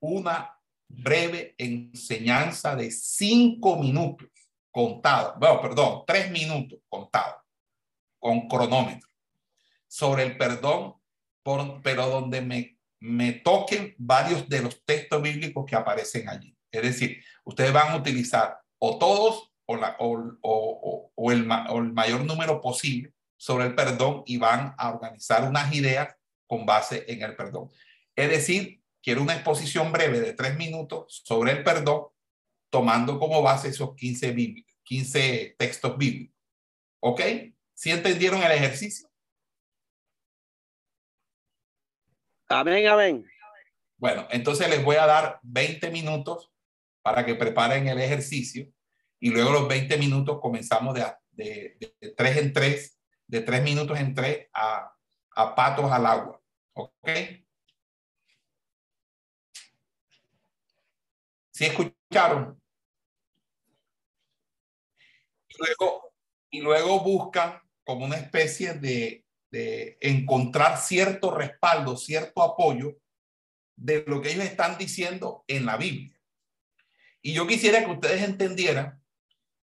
una 0.00 0.56
breve 0.88 1.54
enseñanza 1.58 2.76
de 2.76 2.90
cinco 2.90 3.76
minutos 3.76 4.28
contado, 4.70 5.36
bueno, 5.38 5.60
perdón, 5.60 6.04
tres 6.06 6.30
minutos 6.30 6.78
contado 6.88 7.42
con 8.18 8.46
cronómetro 8.48 9.08
sobre 9.88 10.24
el 10.24 10.36
perdón, 10.36 10.99
pero 11.82 12.06
donde 12.08 12.40
me, 12.40 12.78
me 13.00 13.32
toquen 13.32 13.94
varios 13.98 14.48
de 14.48 14.62
los 14.62 14.84
textos 14.84 15.22
bíblicos 15.22 15.64
que 15.66 15.76
aparecen 15.76 16.28
allí. 16.28 16.56
Es 16.70 16.82
decir, 16.82 17.22
ustedes 17.44 17.72
van 17.72 17.92
a 17.92 17.96
utilizar 17.96 18.58
o 18.78 18.98
todos 18.98 19.52
o, 19.66 19.76
la, 19.76 19.96
o, 19.98 20.16
o, 20.42 21.12
o, 21.14 21.32
el, 21.32 21.44
ma- 21.46 21.66
el 21.70 21.92
mayor 21.92 22.24
número 22.24 22.60
posible 22.60 23.12
sobre 23.36 23.66
el 23.66 23.74
perdón 23.74 24.22
y 24.26 24.36
van 24.36 24.74
a 24.78 24.90
organizar 24.90 25.48
unas 25.48 25.72
ideas 25.74 26.14
con 26.46 26.66
base 26.66 27.04
en 27.08 27.22
el 27.22 27.36
perdón. 27.36 27.70
Es 28.16 28.28
decir, 28.28 28.82
quiero 29.02 29.22
una 29.22 29.34
exposición 29.34 29.92
breve 29.92 30.20
de 30.20 30.32
tres 30.34 30.56
minutos 30.58 31.22
sobre 31.24 31.52
el 31.52 31.62
perdón, 31.64 32.06
tomando 32.70 33.18
como 33.18 33.40
base 33.42 33.68
esos 33.68 33.94
15, 33.96 34.34
bíbli- 34.34 34.66
15 34.84 35.54
textos 35.58 35.96
bíblicos. 35.96 36.36
¿Ok? 37.02 37.20
¿Sí 37.74 37.90
entendieron 37.90 38.42
el 38.42 38.52
ejercicio? 38.52 39.09
Amén, 42.52 42.84
amén. 42.88 43.30
Bueno, 43.96 44.26
entonces 44.28 44.68
les 44.68 44.84
voy 44.84 44.96
a 44.96 45.06
dar 45.06 45.38
20 45.44 45.88
minutos 45.92 46.52
para 47.00 47.24
que 47.24 47.36
preparen 47.36 47.86
el 47.86 48.00
ejercicio 48.00 48.66
y 49.20 49.30
luego 49.30 49.52
los 49.52 49.68
20 49.68 49.96
minutos 49.98 50.40
comenzamos 50.40 50.96
de, 50.96 51.06
de, 51.30 51.94
de, 52.00 52.10
tres 52.10 52.38
en 52.38 52.52
tres, 52.52 52.98
de 53.28 53.42
tres 53.42 53.62
minutos 53.62 54.00
en 54.00 54.14
tres 54.14 54.48
a, 54.52 54.92
a 55.36 55.54
patos 55.54 55.92
al 55.92 56.04
agua. 56.04 56.42
¿Ok? 56.72 57.08
¿Sí 61.52 61.66
escucharon? 61.66 62.60
Y 65.46 65.56
luego, 65.56 66.14
y 66.50 66.60
luego 66.62 66.98
buscan 66.98 67.62
como 67.84 68.06
una 68.06 68.16
especie 68.16 68.74
de, 68.74 69.24
de 69.50 69.98
encontrar 70.00 70.78
cierto 70.78 71.34
respaldo, 71.34 71.96
cierto 71.96 72.42
apoyo 72.42 72.96
de 73.76 74.04
lo 74.06 74.20
que 74.20 74.32
ellos 74.32 74.44
están 74.44 74.78
diciendo 74.78 75.44
en 75.48 75.66
la 75.66 75.76
Biblia. 75.76 76.18
Y 77.22 77.32
yo 77.32 77.46
quisiera 77.46 77.84
que 77.84 77.90
ustedes 77.90 78.22
entendieran 78.22 79.02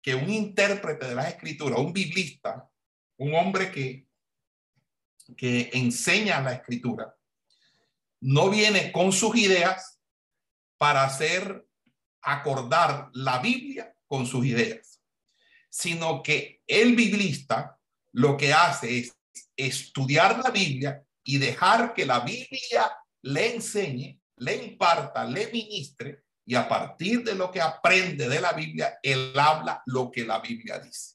que 0.00 0.14
un 0.14 0.30
intérprete 0.30 1.06
de 1.06 1.14
las 1.14 1.28
escrituras, 1.28 1.78
un 1.78 1.92
biblista, 1.92 2.70
un 3.16 3.34
hombre 3.34 3.70
que, 3.70 4.06
que 5.36 5.70
enseña 5.72 6.40
la 6.40 6.52
escritura, 6.52 7.16
no 8.20 8.50
viene 8.50 8.92
con 8.92 9.12
sus 9.12 9.36
ideas 9.36 9.98
para 10.76 11.04
hacer 11.04 11.66
acordar 12.20 13.10
la 13.12 13.38
Biblia 13.38 13.94
con 14.06 14.26
sus 14.26 14.46
ideas, 14.46 15.00
sino 15.68 16.22
que 16.22 16.62
el 16.66 16.94
biblista 16.94 17.78
lo 18.12 18.36
que 18.36 18.52
hace 18.52 18.98
es 18.98 19.16
estudiar 19.56 20.38
la 20.42 20.50
Biblia 20.50 21.02
y 21.22 21.38
dejar 21.38 21.94
que 21.94 22.06
la 22.06 22.20
Biblia 22.20 22.90
le 23.22 23.54
enseñe, 23.54 24.20
le 24.36 24.56
imparta, 24.56 25.24
le 25.24 25.50
ministre 25.50 26.24
y 26.46 26.54
a 26.54 26.68
partir 26.68 27.24
de 27.24 27.34
lo 27.34 27.50
que 27.50 27.60
aprende 27.60 28.28
de 28.28 28.40
la 28.40 28.52
Biblia, 28.52 28.98
él 29.02 29.32
habla 29.38 29.82
lo 29.86 30.10
que 30.10 30.24
la 30.24 30.40
Biblia 30.40 30.78
dice. 30.78 31.14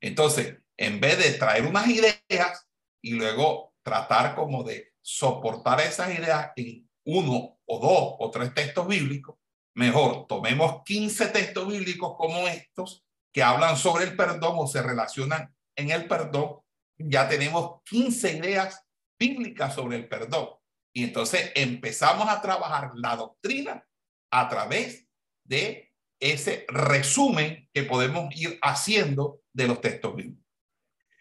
Entonces, 0.00 0.56
en 0.76 0.98
vez 0.98 1.18
de 1.18 1.32
traer 1.32 1.66
unas 1.66 1.86
ideas 1.88 2.66
y 3.02 3.12
luego 3.12 3.74
tratar 3.82 4.34
como 4.34 4.62
de 4.64 4.92
soportar 5.02 5.80
esas 5.80 6.18
ideas 6.18 6.52
en 6.56 6.88
uno 7.04 7.58
o 7.66 7.78
dos 7.78 8.16
o 8.18 8.30
tres 8.30 8.54
textos 8.54 8.86
bíblicos, 8.86 9.36
mejor 9.74 10.26
tomemos 10.26 10.82
15 10.84 11.26
textos 11.28 11.68
bíblicos 11.68 12.14
como 12.16 12.48
estos 12.48 13.04
que 13.32 13.42
hablan 13.42 13.76
sobre 13.76 14.04
el 14.04 14.16
perdón 14.16 14.54
o 14.56 14.66
se 14.66 14.82
relacionan 14.82 15.54
en 15.76 15.90
el 15.90 16.08
perdón. 16.08 16.60
Ya 17.08 17.28
tenemos 17.28 17.82
15 17.84 18.38
ideas 18.38 18.84
bíblicas 19.18 19.74
sobre 19.74 19.96
el 19.96 20.08
perdón. 20.08 20.48
Y 20.92 21.04
entonces 21.04 21.52
empezamos 21.54 22.28
a 22.28 22.40
trabajar 22.40 22.92
la 22.94 23.16
doctrina 23.16 23.86
a 24.30 24.48
través 24.48 25.06
de 25.44 25.92
ese 26.20 26.66
resumen 26.68 27.68
que 27.72 27.84
podemos 27.84 28.34
ir 28.36 28.58
haciendo 28.62 29.42
de 29.52 29.68
los 29.68 29.80
textos 29.80 30.14
bíblicos. 30.14 30.44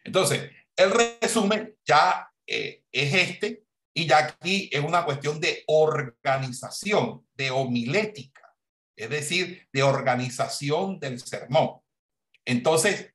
Entonces, 0.04 0.52
el 0.76 0.92
resumen 0.92 1.76
ya 1.86 2.32
eh, 2.48 2.84
es 2.92 3.14
este 3.14 3.64
y 3.94 4.08
ya 4.08 4.20
aquí 4.20 4.70
es 4.72 4.84
una 4.84 5.06
cuestión 5.06 5.40
de 5.40 5.64
organización, 5.68 7.28
de 7.34 7.52
homilética, 7.52 8.56
es 8.96 9.10
decir, 9.10 9.68
de 9.72 9.84
organización 9.84 11.00
del 11.00 11.20
sermón. 11.20 11.82
Entonces, 12.46 13.14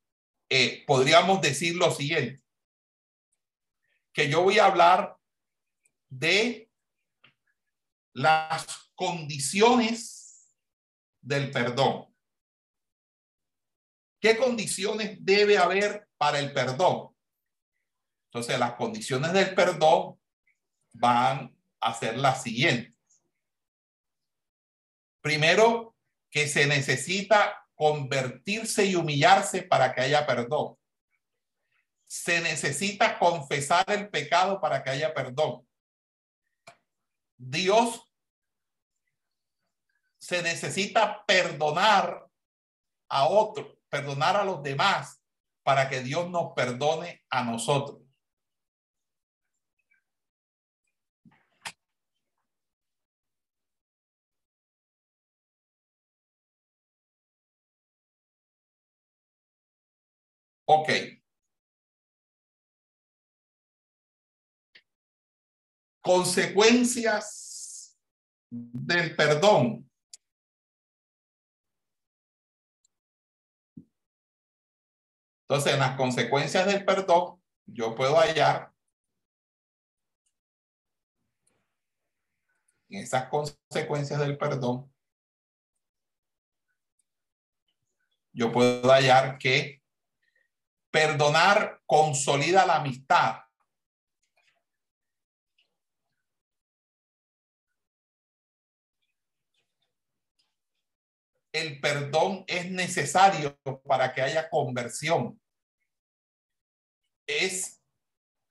eh, 0.50 0.84
podríamos 0.86 1.40
decir 1.40 1.74
lo 1.74 1.90
siguiente, 1.90 2.43
que 4.14 4.30
yo 4.30 4.42
voy 4.42 4.58
a 4.58 4.66
hablar 4.66 5.18
de 6.08 6.70
las 8.12 8.90
condiciones 8.94 10.54
del 11.20 11.50
perdón. 11.50 12.06
¿Qué 14.20 14.38
condiciones 14.38 15.18
debe 15.20 15.58
haber 15.58 16.08
para 16.16 16.38
el 16.38 16.52
perdón? 16.52 17.14
Entonces, 18.26 18.58
las 18.58 18.74
condiciones 18.74 19.32
del 19.32 19.54
perdón 19.54 20.18
van 20.92 21.54
a 21.80 21.92
ser 21.92 22.16
las 22.16 22.42
siguientes. 22.42 22.94
Primero, 25.20 25.96
que 26.30 26.46
se 26.46 26.66
necesita 26.66 27.66
convertirse 27.74 28.84
y 28.86 28.94
humillarse 28.94 29.62
para 29.62 29.92
que 29.92 30.02
haya 30.02 30.24
perdón. 30.26 30.76
Se 32.06 32.40
necesita 32.40 33.18
confesar 33.18 33.84
el 33.88 34.08
pecado 34.08 34.60
para 34.60 34.82
que 34.82 34.90
haya 34.90 35.14
perdón. 35.14 35.66
Dios 37.36 38.08
se 40.18 40.42
necesita 40.42 41.24
perdonar 41.26 42.26
a 43.08 43.28
otros, 43.28 43.76
perdonar 43.88 44.36
a 44.36 44.44
los 44.44 44.62
demás 44.62 45.22
para 45.62 45.88
que 45.88 46.00
Dios 46.00 46.30
nos 46.30 46.52
perdone 46.54 47.24
a 47.30 47.44
nosotros. 47.44 48.04
Ok. 60.66 61.23
Consecuencias 66.04 67.98
del 68.50 69.16
perdón. 69.16 69.90
Entonces, 75.48 75.72
en 75.72 75.80
las 75.80 75.96
consecuencias 75.96 76.66
del 76.66 76.84
perdón, 76.84 77.42
yo 77.64 77.94
puedo 77.94 78.18
hallar 78.18 78.74
en 82.90 83.02
esas 83.02 83.28
consecuencias 83.28 84.20
del 84.20 84.36
perdón, 84.36 84.92
yo 88.32 88.52
puedo 88.52 88.90
hallar 88.90 89.38
que 89.38 89.82
perdonar 90.90 91.80
consolida 91.86 92.66
la 92.66 92.76
amistad. 92.76 93.43
El 101.54 101.80
perdón 101.80 102.44
es 102.48 102.68
necesario 102.68 103.56
para 103.84 104.12
que 104.12 104.20
haya 104.20 104.50
conversión. 104.50 105.40
Es 107.28 107.80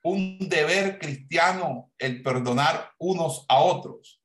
un 0.02 0.40
deber 0.40 1.00
cristiano 1.00 1.92
el 1.98 2.24
perdonar 2.24 2.94
unos 2.98 3.46
a 3.50 3.60
otros 3.60 4.22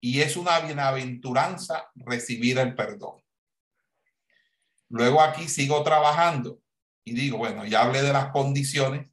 y 0.00 0.20
es 0.20 0.36
una 0.36 0.60
bienaventuranza 0.60 1.90
recibir 1.94 2.58
el 2.58 2.74
perdón. 2.74 3.24
Luego 4.90 5.22
aquí 5.22 5.48
sigo 5.48 5.82
trabajando 5.82 6.60
y 7.04 7.14
digo, 7.14 7.38
bueno, 7.38 7.64
ya 7.64 7.82
hablé 7.82 8.02
de 8.02 8.12
las 8.12 8.30
condiciones. 8.30 9.08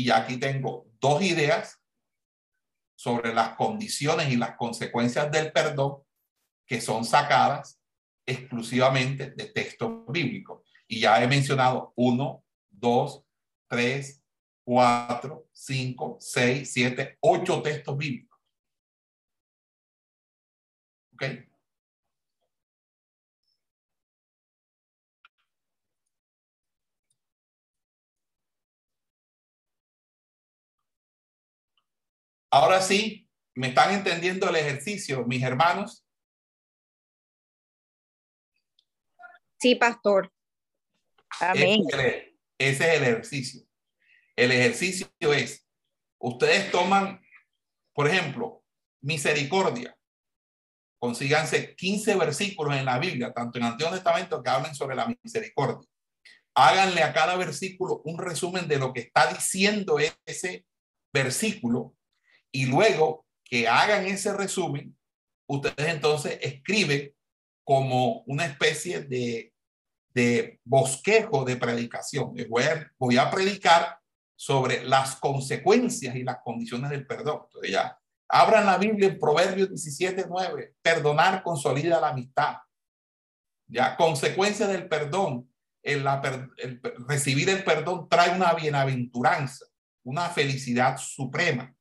Y 0.00 0.10
aquí 0.10 0.38
tengo 0.38 0.86
dos 0.98 1.22
ideas 1.22 1.78
sobre 2.94 3.34
las 3.34 3.54
condiciones 3.56 4.30
y 4.30 4.36
las 4.36 4.56
consecuencias 4.56 5.30
del 5.30 5.52
perdón 5.52 6.02
que 6.66 6.80
son 6.80 7.04
sacadas 7.04 7.78
exclusivamente 8.24 9.30
de 9.30 9.46
textos 9.46 10.06
bíblicos. 10.08 10.62
Y 10.88 11.00
ya 11.00 11.22
he 11.22 11.28
mencionado 11.28 11.92
uno, 11.96 12.44
dos, 12.70 13.24
tres, 13.68 14.22
cuatro, 14.64 15.48
cinco, 15.52 16.16
seis, 16.18 16.72
siete, 16.72 17.18
ocho 17.20 17.60
textos 17.60 17.96
bíblicos. 17.96 18.40
¿Ok? 21.12 21.24
Ahora 32.50 32.80
sí, 32.80 33.28
¿me 33.54 33.68
están 33.68 33.94
entendiendo 33.94 34.48
el 34.48 34.56
ejercicio, 34.56 35.24
mis 35.24 35.42
hermanos? 35.42 36.04
Sí, 39.58 39.76
pastor. 39.76 40.32
Amén. 41.38 41.82
Ese 41.92 42.24
es 42.58 42.80
el 42.80 43.02
ejercicio. 43.02 43.62
El 44.34 44.52
ejercicio 44.52 45.08
es, 45.20 45.66
ustedes 46.18 46.70
toman, 46.72 47.20
por 47.94 48.08
ejemplo, 48.08 48.64
misericordia. 49.02 49.96
Consíganse 50.98 51.76
15 51.76 52.16
versículos 52.16 52.76
en 52.76 52.84
la 52.84 52.98
Biblia, 52.98 53.32
tanto 53.32 53.58
en 53.58 53.64
Antiguo 53.64 53.92
Testamento, 53.92 54.42
que 54.42 54.50
hablen 54.50 54.74
sobre 54.74 54.96
la 54.96 55.14
misericordia. 55.22 55.88
Háganle 56.54 57.02
a 57.02 57.12
cada 57.12 57.36
versículo 57.36 58.02
un 58.04 58.18
resumen 58.18 58.66
de 58.66 58.78
lo 58.78 58.92
que 58.92 59.00
está 59.00 59.32
diciendo 59.32 59.98
ese 60.26 60.66
versículo 61.12 61.94
y 62.52 62.66
luego 62.66 63.26
que 63.44 63.68
hagan 63.68 64.06
ese 64.06 64.32
resumen, 64.32 64.96
ustedes 65.46 65.94
entonces 65.94 66.38
escriben 66.40 67.14
como 67.64 68.22
una 68.26 68.46
especie 68.46 69.02
de 69.02 69.50
de 70.14 70.60
bosquejo 70.64 71.44
de 71.44 71.56
predicación. 71.56 72.34
Voy 72.48 72.62
a, 72.64 72.92
voy 72.98 73.16
a 73.16 73.30
predicar 73.30 73.98
sobre 74.36 74.84
las 74.84 75.16
consecuencias 75.16 76.16
y 76.16 76.24
las 76.24 76.38
condiciones 76.42 76.90
del 76.90 77.06
perdón. 77.06 77.42
Entonces 77.44 77.70
ya, 77.70 77.98
abran 78.28 78.66
la 78.66 78.78
Biblia 78.78 79.08
en 79.08 79.18
Proverbios 79.18 79.68
17, 79.68 80.26
9. 80.28 80.74
Perdonar 80.82 81.42
consolida 81.42 82.00
la 82.00 82.08
amistad. 82.08 82.56
Ya, 83.68 83.96
consecuencias 83.96 84.68
del 84.68 84.88
perdón. 84.88 85.46
El, 85.82 86.04
el, 86.58 86.80
recibir 87.08 87.48
el 87.48 87.64
perdón 87.64 88.06
trae 88.08 88.34
una 88.36 88.52
bienaventuranza, 88.52 89.64
una 90.02 90.28
felicidad 90.28 90.98
suprema. 90.98 91.74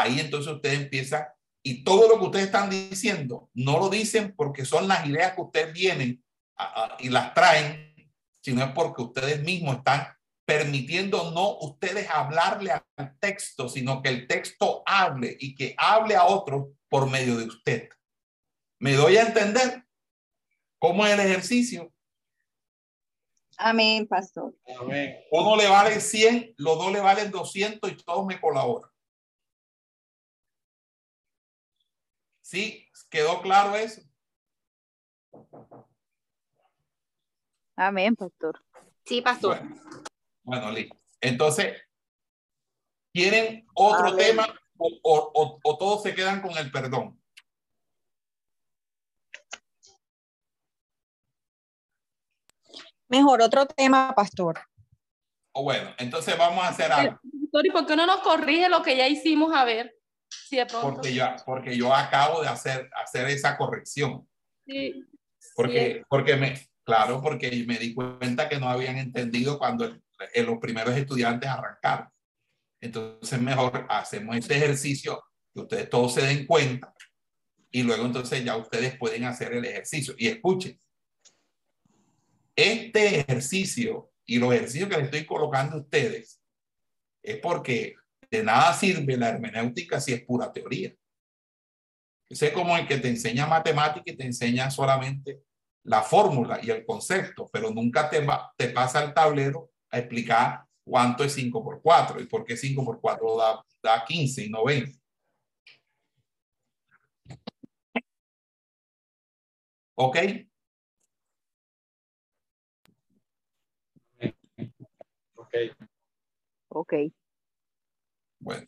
Ahí 0.00 0.20
entonces 0.20 0.50
ustedes 0.50 0.80
empiezan 0.80 1.26
y 1.62 1.84
todo 1.84 2.08
lo 2.08 2.18
que 2.18 2.24
ustedes 2.24 2.46
están 2.46 2.70
diciendo 2.70 3.50
no 3.52 3.78
lo 3.78 3.90
dicen 3.90 4.34
porque 4.34 4.64
son 4.64 4.88
las 4.88 5.06
ideas 5.06 5.34
que 5.34 5.42
ustedes 5.42 5.72
vienen 5.74 6.24
y 6.98 7.10
las 7.10 7.34
traen, 7.34 7.94
sino 8.40 8.64
es 8.64 8.70
porque 8.72 9.02
ustedes 9.02 9.42
mismos 9.42 9.76
están 9.76 10.08
permitiendo 10.46 11.30
no 11.32 11.58
ustedes 11.58 12.08
hablarle 12.10 12.72
al 12.72 13.18
texto, 13.18 13.68
sino 13.68 14.02
que 14.02 14.08
el 14.08 14.26
texto 14.26 14.82
hable 14.86 15.36
y 15.38 15.54
que 15.54 15.74
hable 15.76 16.16
a 16.16 16.24
otros 16.24 16.68
por 16.88 17.08
medio 17.10 17.36
de 17.36 17.44
usted. 17.44 17.88
¿Me 18.80 18.94
doy 18.94 19.18
a 19.18 19.22
entender 19.22 19.84
cómo 20.78 21.06
es 21.06 21.12
el 21.12 21.20
ejercicio? 21.20 21.92
Amén, 23.58 24.08
pastor. 24.08 24.54
Uno 25.30 25.56
le 25.56 25.68
vale 25.68 26.00
100, 26.00 26.54
los 26.56 26.78
dos 26.78 26.92
le 26.92 27.00
valen 27.00 27.30
200 27.30 27.92
y 27.92 27.96
todos 27.96 28.26
me 28.26 28.40
colaboran. 28.40 28.91
¿Sí? 32.52 32.86
¿Quedó 33.08 33.40
claro 33.40 33.74
eso? 33.76 34.02
Amén, 37.74 38.14
pastor. 38.14 38.62
Sí, 39.06 39.22
pastor. 39.22 39.62
Bueno, 40.42 40.70
listo. 40.70 40.94
Entonces, 41.22 41.80
¿quieren 43.10 43.66
otro 43.72 44.14
tema 44.16 44.46
o, 44.76 45.60
o 45.62 45.78
todos 45.78 46.02
se 46.02 46.14
quedan 46.14 46.42
con 46.42 46.50
el 46.58 46.70
perdón? 46.70 47.18
Mejor 53.08 53.40
otro 53.40 53.64
tema, 53.64 54.12
pastor. 54.14 54.60
O 55.52 55.62
bueno, 55.62 55.94
entonces 55.96 56.36
vamos 56.36 56.62
a 56.62 56.68
hacer 56.68 56.92
algo. 56.92 57.18
¿y 57.22 57.70
por 57.70 57.86
qué 57.86 57.96
no 57.96 58.04
nos 58.04 58.20
corrige 58.20 58.68
lo 58.68 58.82
que 58.82 58.94
ya 58.94 59.08
hicimos 59.08 59.54
a 59.54 59.64
ver? 59.64 60.01
De 60.50 60.66
pronto... 60.66 60.94
Porque 60.94 61.14
yo, 61.14 61.26
porque 61.44 61.76
yo 61.76 61.94
acabo 61.94 62.42
de 62.42 62.48
hacer, 62.48 62.90
hacer 62.94 63.28
esa 63.28 63.56
corrección. 63.56 64.28
Sí. 64.66 65.04
Porque, 65.54 65.94
sí. 65.94 66.02
porque 66.08 66.36
me, 66.36 66.68
claro, 66.84 67.20
porque 67.20 67.64
me 67.66 67.78
di 67.78 67.94
cuenta 67.94 68.48
que 68.48 68.58
no 68.58 68.68
habían 68.68 68.98
entendido 68.98 69.58
cuando 69.58 69.84
el, 69.84 70.02
el, 70.34 70.46
los 70.46 70.58
primeros 70.58 70.96
estudiantes 70.96 71.48
arrancaron. 71.48 72.08
Entonces 72.80 73.40
mejor 73.40 73.86
hacemos 73.88 74.36
este 74.36 74.56
ejercicio 74.56 75.22
que 75.54 75.60
ustedes 75.60 75.88
todos 75.88 76.14
se 76.14 76.22
den 76.22 76.46
cuenta 76.46 76.92
y 77.70 77.82
luego 77.82 78.04
entonces 78.04 78.44
ya 78.44 78.56
ustedes 78.56 78.96
pueden 78.98 79.24
hacer 79.24 79.52
el 79.54 79.64
ejercicio. 79.64 80.14
Y 80.18 80.28
escuchen, 80.28 80.78
este 82.54 83.20
ejercicio 83.20 84.12
y 84.26 84.38
los 84.38 84.52
ejercicios 84.52 84.88
que 84.88 84.96
les 84.96 85.04
estoy 85.06 85.24
colocando 85.24 85.76
a 85.76 85.80
ustedes 85.80 86.42
es 87.22 87.38
porque 87.38 87.94
de 88.32 88.42
nada 88.42 88.72
sirve 88.72 89.18
la 89.18 89.28
hermenéutica 89.28 90.00
si 90.00 90.14
es 90.14 90.22
pura 90.24 90.50
teoría. 90.50 90.90
Ese 92.30 92.46
es 92.46 92.52
como 92.54 92.74
el 92.78 92.88
que 92.88 92.96
te 92.96 93.08
enseña 93.08 93.46
matemática 93.46 94.10
y 94.10 94.16
te 94.16 94.24
enseña 94.24 94.70
solamente 94.70 95.42
la 95.84 96.00
fórmula 96.00 96.58
y 96.62 96.70
el 96.70 96.86
concepto, 96.86 97.50
pero 97.52 97.70
nunca 97.70 98.08
te, 98.08 98.24
va, 98.24 98.50
te 98.56 98.70
pasa 98.70 99.00
al 99.00 99.12
tablero 99.12 99.72
a 99.90 99.98
explicar 99.98 100.64
cuánto 100.82 101.24
es 101.24 101.34
5 101.34 101.62
por 101.62 101.82
4 101.82 102.20
y 102.22 102.26
por 102.26 102.44
qué 102.46 102.56
5 102.56 102.82
por 102.82 103.02
4 103.02 103.36
da, 103.36 103.62
da 103.82 104.04
15 104.06 104.46
y 104.46 104.48
no 104.48 104.64
20. 104.64 104.98
¿Ok? 109.94 110.16
Ok. 115.36 115.54
Ok. 116.70 116.94
Bueno. 118.42 118.66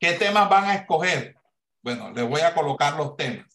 ¿Qué 0.00 0.14
temas 0.14 0.48
van 0.48 0.64
a 0.64 0.74
escoger? 0.76 1.36
Bueno, 1.82 2.10
les 2.10 2.26
voy 2.26 2.40
a 2.40 2.54
colocar 2.54 2.96
los 2.96 3.16
temas. 3.16 3.46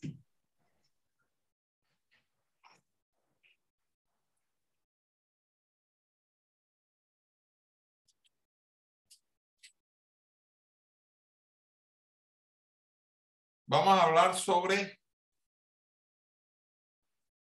Vamos 13.66 14.00
a 14.00 14.04
hablar 14.04 14.36
sobre 14.36 15.02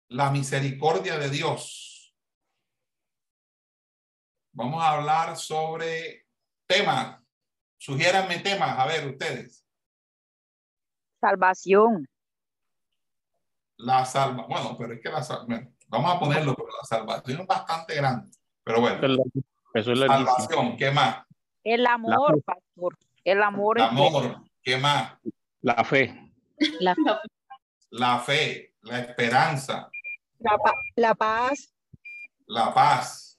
la 0.09 0.31
misericordia 0.31 1.18
de 1.18 1.29
Dios. 1.29 2.14
Vamos 4.53 4.81
a 4.81 4.92
hablar 4.92 5.37
sobre 5.37 6.30
temas. 6.70 7.18
Sugiéranme 7.78 8.38
temas, 8.38 8.78
a 8.78 8.87
ver 8.87 9.06
ustedes. 9.09 9.64
Salvación. 11.20 12.06
La 13.78 14.04
salva, 14.04 14.46
bueno, 14.46 14.76
pero 14.78 14.92
es 14.94 15.00
que 15.00 15.09
la 15.09 15.22
bueno, 15.46 15.72
vamos 15.88 16.14
a 16.14 16.18
ponerlo, 16.18 16.54
pero 16.54 16.68
la 16.68 16.87
salvación 16.87 17.40
es 17.40 17.46
bastante 17.46 17.94
grande. 17.94 18.30
Pero 18.62 18.80
bueno, 18.80 19.22
Eso 19.74 19.92
es 19.92 19.98
salvación, 19.98 20.76
¿qué 20.76 20.90
más? 20.90 21.24
El 21.64 21.87
amor, 21.87 22.42
pastor. 22.42 22.96
El 23.24 23.42
amor. 23.42 23.78
El 23.78 23.85
amor, 23.85 24.42
¿qué 24.62 24.76
más? 24.76 25.14
La 25.62 25.83
fe. 25.85 26.33
La, 26.80 26.94
La 27.90 28.18
fe, 28.18 28.74
la 28.83 29.00
esperanza, 29.00 29.90
la, 30.38 30.56
la 30.96 31.14
paz. 31.14 31.74
la 32.46 32.72
paz. 32.74 33.38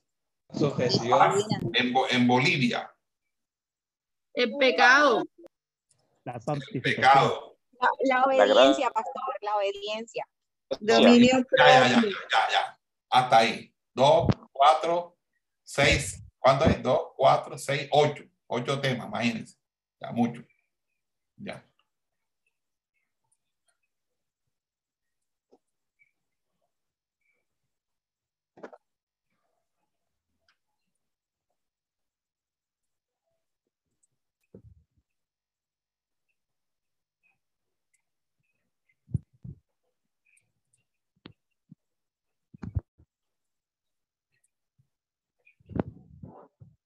Sujeción. 0.53 1.35
En, 1.73 1.93
Bo- 1.93 2.09
en 2.09 2.27
Bolivia, 2.27 2.91
El 4.33 4.55
pecado. 4.57 5.23
La 6.23 6.33
el 6.33 6.41
santificación. 6.41 6.95
pecado. 6.95 7.57
La, 7.79 7.89
la 8.03 8.23
obediencia, 8.25 8.89
pastor, 8.91 9.35
la 9.41 9.55
obediencia. 9.57 10.27
Dominio 10.79 11.43
ya, 11.57 11.65
ya, 11.67 11.89
ya, 11.89 12.01
ya, 12.01 12.49
ya. 12.51 12.79
Hasta 13.09 13.37
ahí. 13.39 13.73
Dos, 13.93 14.27
cuatro, 14.51 15.17
seis. 15.63 16.23
¿Cuánto 16.39 16.65
es? 16.65 16.81
Dos, 16.81 17.09
cuatro, 17.17 17.57
seis, 17.57 17.87
ocho. 17.91 18.23
Ocho 18.47 18.79
temas, 18.79 19.07
imagínense. 19.07 19.57
Ya, 19.99 20.11
mucho. 20.11 20.43
Ya. 21.37 21.65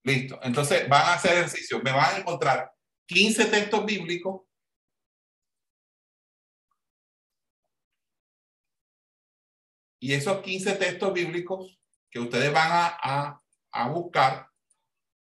Listo. 0.06 0.40
Entonces 0.44 0.88
van 0.88 1.02
a 1.02 1.14
hacer 1.14 1.34
ejercicio. 1.34 1.82
Me 1.82 1.92
van 1.92 2.16
a 2.16 2.18
encontrar 2.20 2.72
15 3.08 3.46
textos 3.46 3.86
bíblicos. 3.86 4.42
Y 10.00 10.14
esos 10.14 10.42
15 10.42 10.76
textos 10.76 11.12
bíblicos 11.12 11.80
que 12.12 12.20
ustedes 12.20 12.54
van 12.54 12.70
a, 12.72 13.42
a, 13.72 13.90
buscar, 13.90 14.48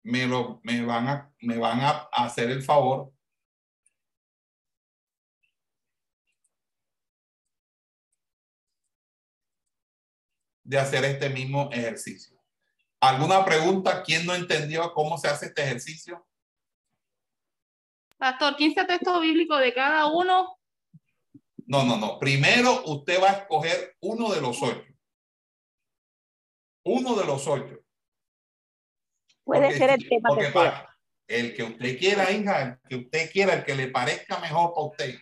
me, 0.04 0.28
lo, 0.28 0.60
me, 0.64 0.84
van 0.84 1.08
a, 1.08 1.34
me 1.40 1.58
van 1.58 1.80
a 1.80 2.10
hacer 2.12 2.50
el 2.52 2.62
favor 2.62 3.14
de 10.64 10.78
hacer 10.78 11.06
este 11.06 11.30
mismo 11.30 11.70
ejercicio. 11.72 12.37
¿Alguna 13.00 13.46
pregunta? 13.46 14.02
¿Quién 14.04 14.26
no 14.26 14.34
entendió 14.34 14.92
cómo 14.94 15.18
se 15.18 15.28
hace 15.28 15.48
este 15.48 15.64
ejercicio? 15.64 16.26
Pastor, 18.18 18.56
15 18.56 18.86
textos 18.86 19.22
bíblicos 19.22 19.60
de 19.60 19.74
cada 19.74 20.08
uno. 20.08 20.58
No, 21.68 21.84
no, 21.84 21.98
no. 21.98 22.18
Primero 22.18 22.84
usted 22.86 23.22
va 23.22 23.30
a 23.30 23.34
escoger 23.34 23.96
uno 24.02 24.32
de 24.34 24.42
los 24.42 24.62
ocho. 24.64 24.84
Uno 26.86 27.16
de 27.16 27.26
los 27.26 27.46
ocho. 27.48 27.80
Puede 29.44 29.62
Porque 29.68 29.78
ser 29.78 29.90
el 29.92 30.10
tema 30.10 30.30
porque 30.30 30.46
que 30.48 30.52
para- 30.52 30.98
El 31.28 31.54
que 31.56 31.64
usted 31.64 32.00
quiera, 32.00 32.32
hija, 32.32 32.64
el 32.64 32.80
que 32.90 32.96
usted 32.96 33.32
quiera, 33.32 33.54
el 33.54 33.66
que 33.66 33.76
le 33.76 33.90
parezca 33.90 34.40
mejor 34.40 34.74
para 34.74 34.88
usted. 34.88 35.20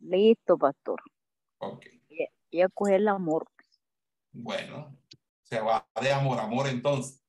Listo, 0.00 0.56
pastor. 0.58 1.00
Ok. 1.58 1.86
Y, 2.10 2.26
y 2.50 2.60
a 2.60 2.68
coger 2.68 2.96
el 2.96 3.08
amor. 3.08 3.48
Bueno, 4.32 4.94
se 5.48 5.60
va 5.60 5.88
de 6.00 6.12
amor 6.12 6.40
amor 6.40 6.66
entonces. 6.66 7.22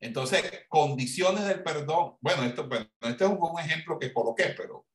Entonces, 0.00 0.66
condiciones 0.68 1.46
del 1.46 1.62
perdón. 1.62 2.16
Bueno, 2.20 2.44
esto, 2.44 2.68
bueno, 2.68 2.86
este 3.02 3.24
es 3.24 3.30
un, 3.30 3.38
un 3.40 3.58
ejemplo 3.58 3.98
que 3.98 4.12
coloqué, 4.12 4.54
pero. 4.56 4.86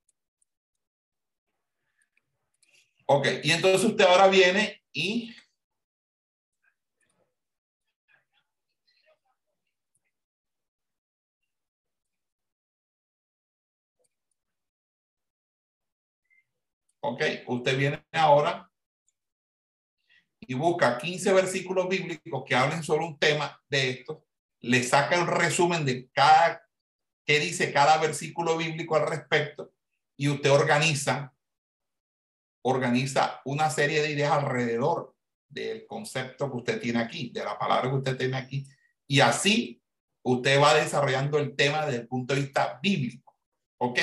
Ok, 3.05 3.27
y 3.43 3.51
entonces 3.51 3.83
usted 3.83 4.05
ahora 4.05 4.27
viene 4.27 4.81
y 4.93 5.35
Ok, 17.05 17.21
usted 17.47 17.77
viene 17.77 18.01
ahora 18.13 18.72
y 20.47 20.53
busca 20.53 20.97
15 20.97 21.33
versículos 21.33 21.87
bíblicos 21.89 22.43
que 22.45 22.55
hablen 22.55 22.83
sobre 22.83 23.05
un 23.05 23.17
tema 23.17 23.61
de 23.69 23.89
esto, 23.89 24.25
le 24.61 24.83
saca 24.83 25.15
el 25.15 25.27
resumen 25.27 25.85
de 25.85 26.09
cada, 26.11 26.63
qué 27.25 27.39
dice 27.39 27.73
cada 27.73 27.97
versículo 27.97 28.57
bíblico 28.57 28.95
al 28.95 29.07
respecto 29.07 29.73
y 30.17 30.29
usted 30.29 30.51
organiza, 30.51 31.33
organiza 32.63 33.41
una 33.45 33.69
serie 33.69 34.01
de 34.01 34.11
ideas 34.11 34.31
alrededor 34.31 35.15
del 35.49 35.85
concepto 35.85 36.49
que 36.49 36.57
usted 36.57 36.81
tiene 36.81 36.99
aquí, 36.99 37.29
de 37.33 37.43
la 37.43 37.57
palabra 37.57 37.89
que 37.89 37.97
usted 37.97 38.17
tiene 38.17 38.37
aquí, 38.37 38.65
y 39.07 39.19
así 39.19 39.81
usted 40.23 40.59
va 40.61 40.73
desarrollando 40.73 41.37
el 41.37 41.55
tema 41.55 41.85
desde 41.85 42.01
el 42.01 42.07
punto 42.07 42.33
de 42.33 42.41
vista 42.41 42.79
bíblico. 42.81 43.37
¿Ok? 43.77 43.99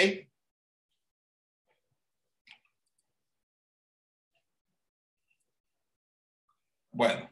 Bueno, 6.93 7.31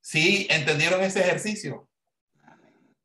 ¿sí 0.00 0.46
entendieron 0.50 1.02
ese 1.02 1.20
ejercicio? 1.20 1.88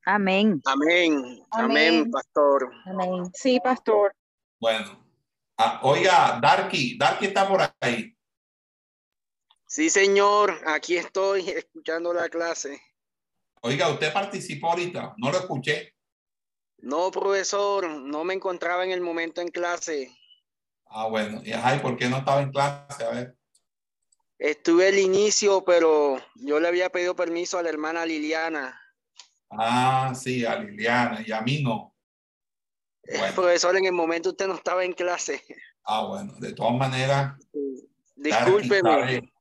Amén. 0.06 0.62
Amén. 0.66 1.44
Amén, 1.52 2.10
pastor. 2.10 2.72
Amén. 2.86 3.32
Sí, 3.34 3.60
pastor. 3.64 4.16
Bueno. 4.60 5.06
Ah, 5.58 5.80
oiga, 5.84 6.40
Darky, 6.42 6.98
Darky 6.98 7.28
está 7.28 7.48
por 7.48 7.62
ahí. 7.80 8.16
Sí, 9.68 9.90
señor. 9.90 10.60
Aquí 10.66 10.98
estoy 10.98 11.48
escuchando 11.50 12.14
la 12.14 12.30
clase. 12.30 12.82
Oiga, 13.62 13.90
usted 13.90 14.12
participó 14.12 14.72
ahorita. 14.72 15.14
No 15.18 15.32
lo 15.32 15.38
escuché. 15.38 15.94
No, 16.80 17.12
profesor. 17.12 17.88
No 17.88 18.24
me 18.24 18.34
encontraba 18.34 18.84
en 18.84 18.92
el 18.92 19.02
momento 19.02 19.40
en 19.40 19.50
clase. 19.50 20.12
Ah, 20.88 21.08
bueno. 21.08 21.42
¿Y 21.44 21.54
ay, 21.54 21.80
por 21.80 21.96
qué 21.96 22.10
no 22.10 22.18
estaba 22.18 22.42
en 22.42 22.52
clase? 22.52 23.04
A 23.04 23.10
ver. 23.12 23.38
Estuve 24.42 24.88
al 24.88 24.98
inicio, 24.98 25.64
pero 25.64 26.18
yo 26.34 26.60
le 26.60 26.68
había 26.68 26.90
pedido 26.90 27.16
permiso 27.16 27.60
a 27.60 27.62
la 27.62 27.70
hermana 27.70 28.08
Liliana. 28.08 28.76
Ah, 29.52 30.14
sí, 30.16 30.44
a 30.44 30.56
Liliana 30.56 31.24
y 31.24 31.32
a 31.32 31.42
mí 31.42 31.62
no. 31.62 31.96
Bueno. 33.06 33.36
Profesor, 33.36 33.78
en 33.78 33.86
el 33.86 33.92
momento 33.92 34.30
usted 34.30 34.48
no 34.48 34.56
estaba 34.56 34.84
en 34.84 34.94
clase. 34.94 35.44
Ah, 35.86 36.06
bueno, 36.08 36.34
de 36.40 36.54
todas 36.54 36.74
maneras. 36.76 37.36
Discúlpeme. 38.16 39.32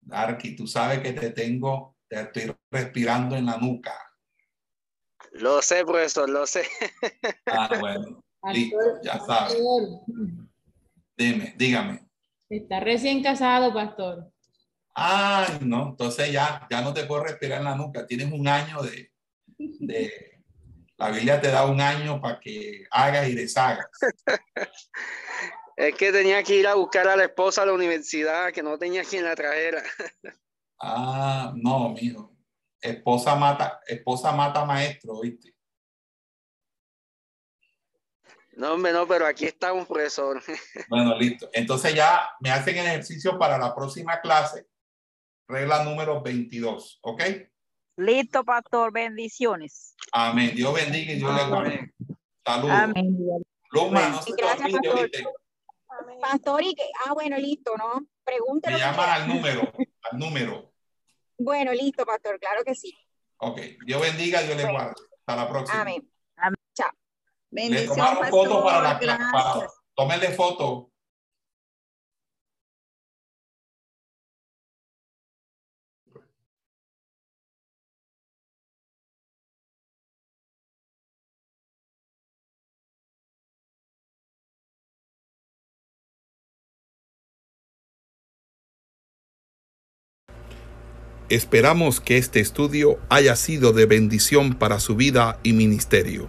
Darky, 0.00 0.56
tú 0.56 0.66
sabes 0.66 1.00
que 1.00 1.12
te 1.12 1.28
tengo, 1.28 1.94
te 2.08 2.22
estoy 2.22 2.56
respirando 2.70 3.36
en 3.36 3.44
la 3.44 3.58
nuca. 3.58 3.94
Lo 5.32 5.60
sé, 5.60 5.84
profesor, 5.84 6.30
lo 6.30 6.46
sé. 6.46 6.66
Ah, 7.44 7.68
bueno, 7.78 8.24
listo, 8.54 8.78
ya 9.02 9.20
sabes. 9.20 9.58
Dime, 11.14 11.54
dígame. 11.58 12.08
Está 12.56 12.78
recién 12.78 13.20
casado, 13.20 13.74
pastor. 13.74 14.30
Ay, 14.94 15.58
no, 15.62 15.88
entonces 15.88 16.30
ya, 16.30 16.66
ya 16.70 16.82
no 16.82 16.94
te 16.94 17.04
puedo 17.04 17.24
respirar 17.24 17.58
en 17.58 17.64
la 17.64 17.74
nuca. 17.74 18.06
Tienes 18.06 18.32
un 18.32 18.46
año 18.46 18.80
de, 18.80 19.10
de 19.56 20.40
la 20.96 21.10
Biblia 21.10 21.40
te 21.40 21.48
da 21.48 21.66
un 21.66 21.80
año 21.80 22.20
para 22.20 22.38
que 22.38 22.84
hagas 22.90 23.28
y 23.28 23.34
deshagas. 23.34 23.86
Es 25.76 25.96
que 25.96 26.12
tenía 26.12 26.40
que 26.44 26.54
ir 26.54 26.68
a 26.68 26.74
buscar 26.74 27.08
a 27.08 27.16
la 27.16 27.24
esposa 27.24 27.62
a 27.62 27.66
la 27.66 27.72
universidad, 27.72 28.52
que 28.52 28.62
no 28.62 28.78
tenía 28.78 29.02
quien 29.02 29.24
la 29.24 29.34
trajera. 29.34 29.82
Ah, 30.80 31.52
no, 31.56 31.88
mijo. 31.88 32.36
Esposa 32.80 33.34
mata, 33.34 33.80
esposa 33.86 34.30
mata 34.32 34.64
maestro, 34.64 35.20
¿viste? 35.20 35.53
No, 38.56 38.74
hombre, 38.74 38.92
no, 38.92 39.06
pero 39.06 39.26
aquí 39.26 39.46
estamos, 39.46 39.86
profesor. 39.86 40.40
Bueno, 40.88 41.16
listo. 41.18 41.48
Entonces 41.52 41.94
ya 41.94 42.28
me 42.40 42.50
hacen 42.50 42.76
el 42.76 42.86
ejercicio 42.86 43.38
para 43.38 43.58
la 43.58 43.74
próxima 43.74 44.20
clase. 44.20 44.66
Regla 45.48 45.84
número 45.84 46.22
22, 46.22 47.00
¿ok? 47.02 47.22
Listo, 47.96 48.44
pastor. 48.44 48.92
Bendiciones. 48.92 49.94
Amén. 50.12 50.52
Dios 50.54 50.74
bendiga 50.74 51.12
y 51.12 51.16
Dios 51.16 51.34
le 51.34 51.46
guarde. 51.46 51.94
Saludos. 52.44 52.76
Amén. 52.76 53.16
Luma, 53.70 54.08
no 54.08 54.22
se 54.22 54.32
te 54.34 54.42
Gracias, 54.42 54.72
olvide, 54.72 55.24
pastor. 56.20 56.62
y 56.62 56.74
que, 56.74 56.84
ah, 57.06 57.12
bueno, 57.12 57.36
listo, 57.38 57.72
¿no? 57.76 58.06
Pregúntelo. 58.22 58.76
Me 58.76 58.82
llaman 58.82 59.10
al 59.10 59.28
número, 59.28 59.72
al 60.10 60.18
número. 60.18 60.72
Bueno, 61.36 61.72
listo, 61.72 62.06
pastor, 62.06 62.38
claro 62.38 62.62
que 62.64 62.74
sí. 62.74 62.94
Ok. 63.38 63.60
Dios 63.84 64.00
bendiga 64.00 64.42
y 64.42 64.46
Dios 64.46 64.56
le 64.56 64.70
guarde. 64.70 64.94
Hasta 65.26 65.42
la 65.42 65.48
próxima. 65.48 65.80
Amén. 65.80 66.13
Le 67.54 67.86
tomaron 67.86 68.28
fotos 68.30 68.62
para 68.64 68.80
la 68.82 68.98
clase. 68.98 69.22
para- 69.32 69.70
Tómenle 69.96 70.28
foto. 70.32 70.90
Esperamos 91.30 92.00
que 92.00 92.18
este 92.18 92.40
estudio 92.40 92.98
haya 93.08 93.34
sido 93.36 93.72
de 93.72 93.86
bendición 93.86 94.54
para 94.54 94.78
su 94.78 94.94
vida 94.94 95.38
y 95.42 95.52
ministerio. 95.52 96.28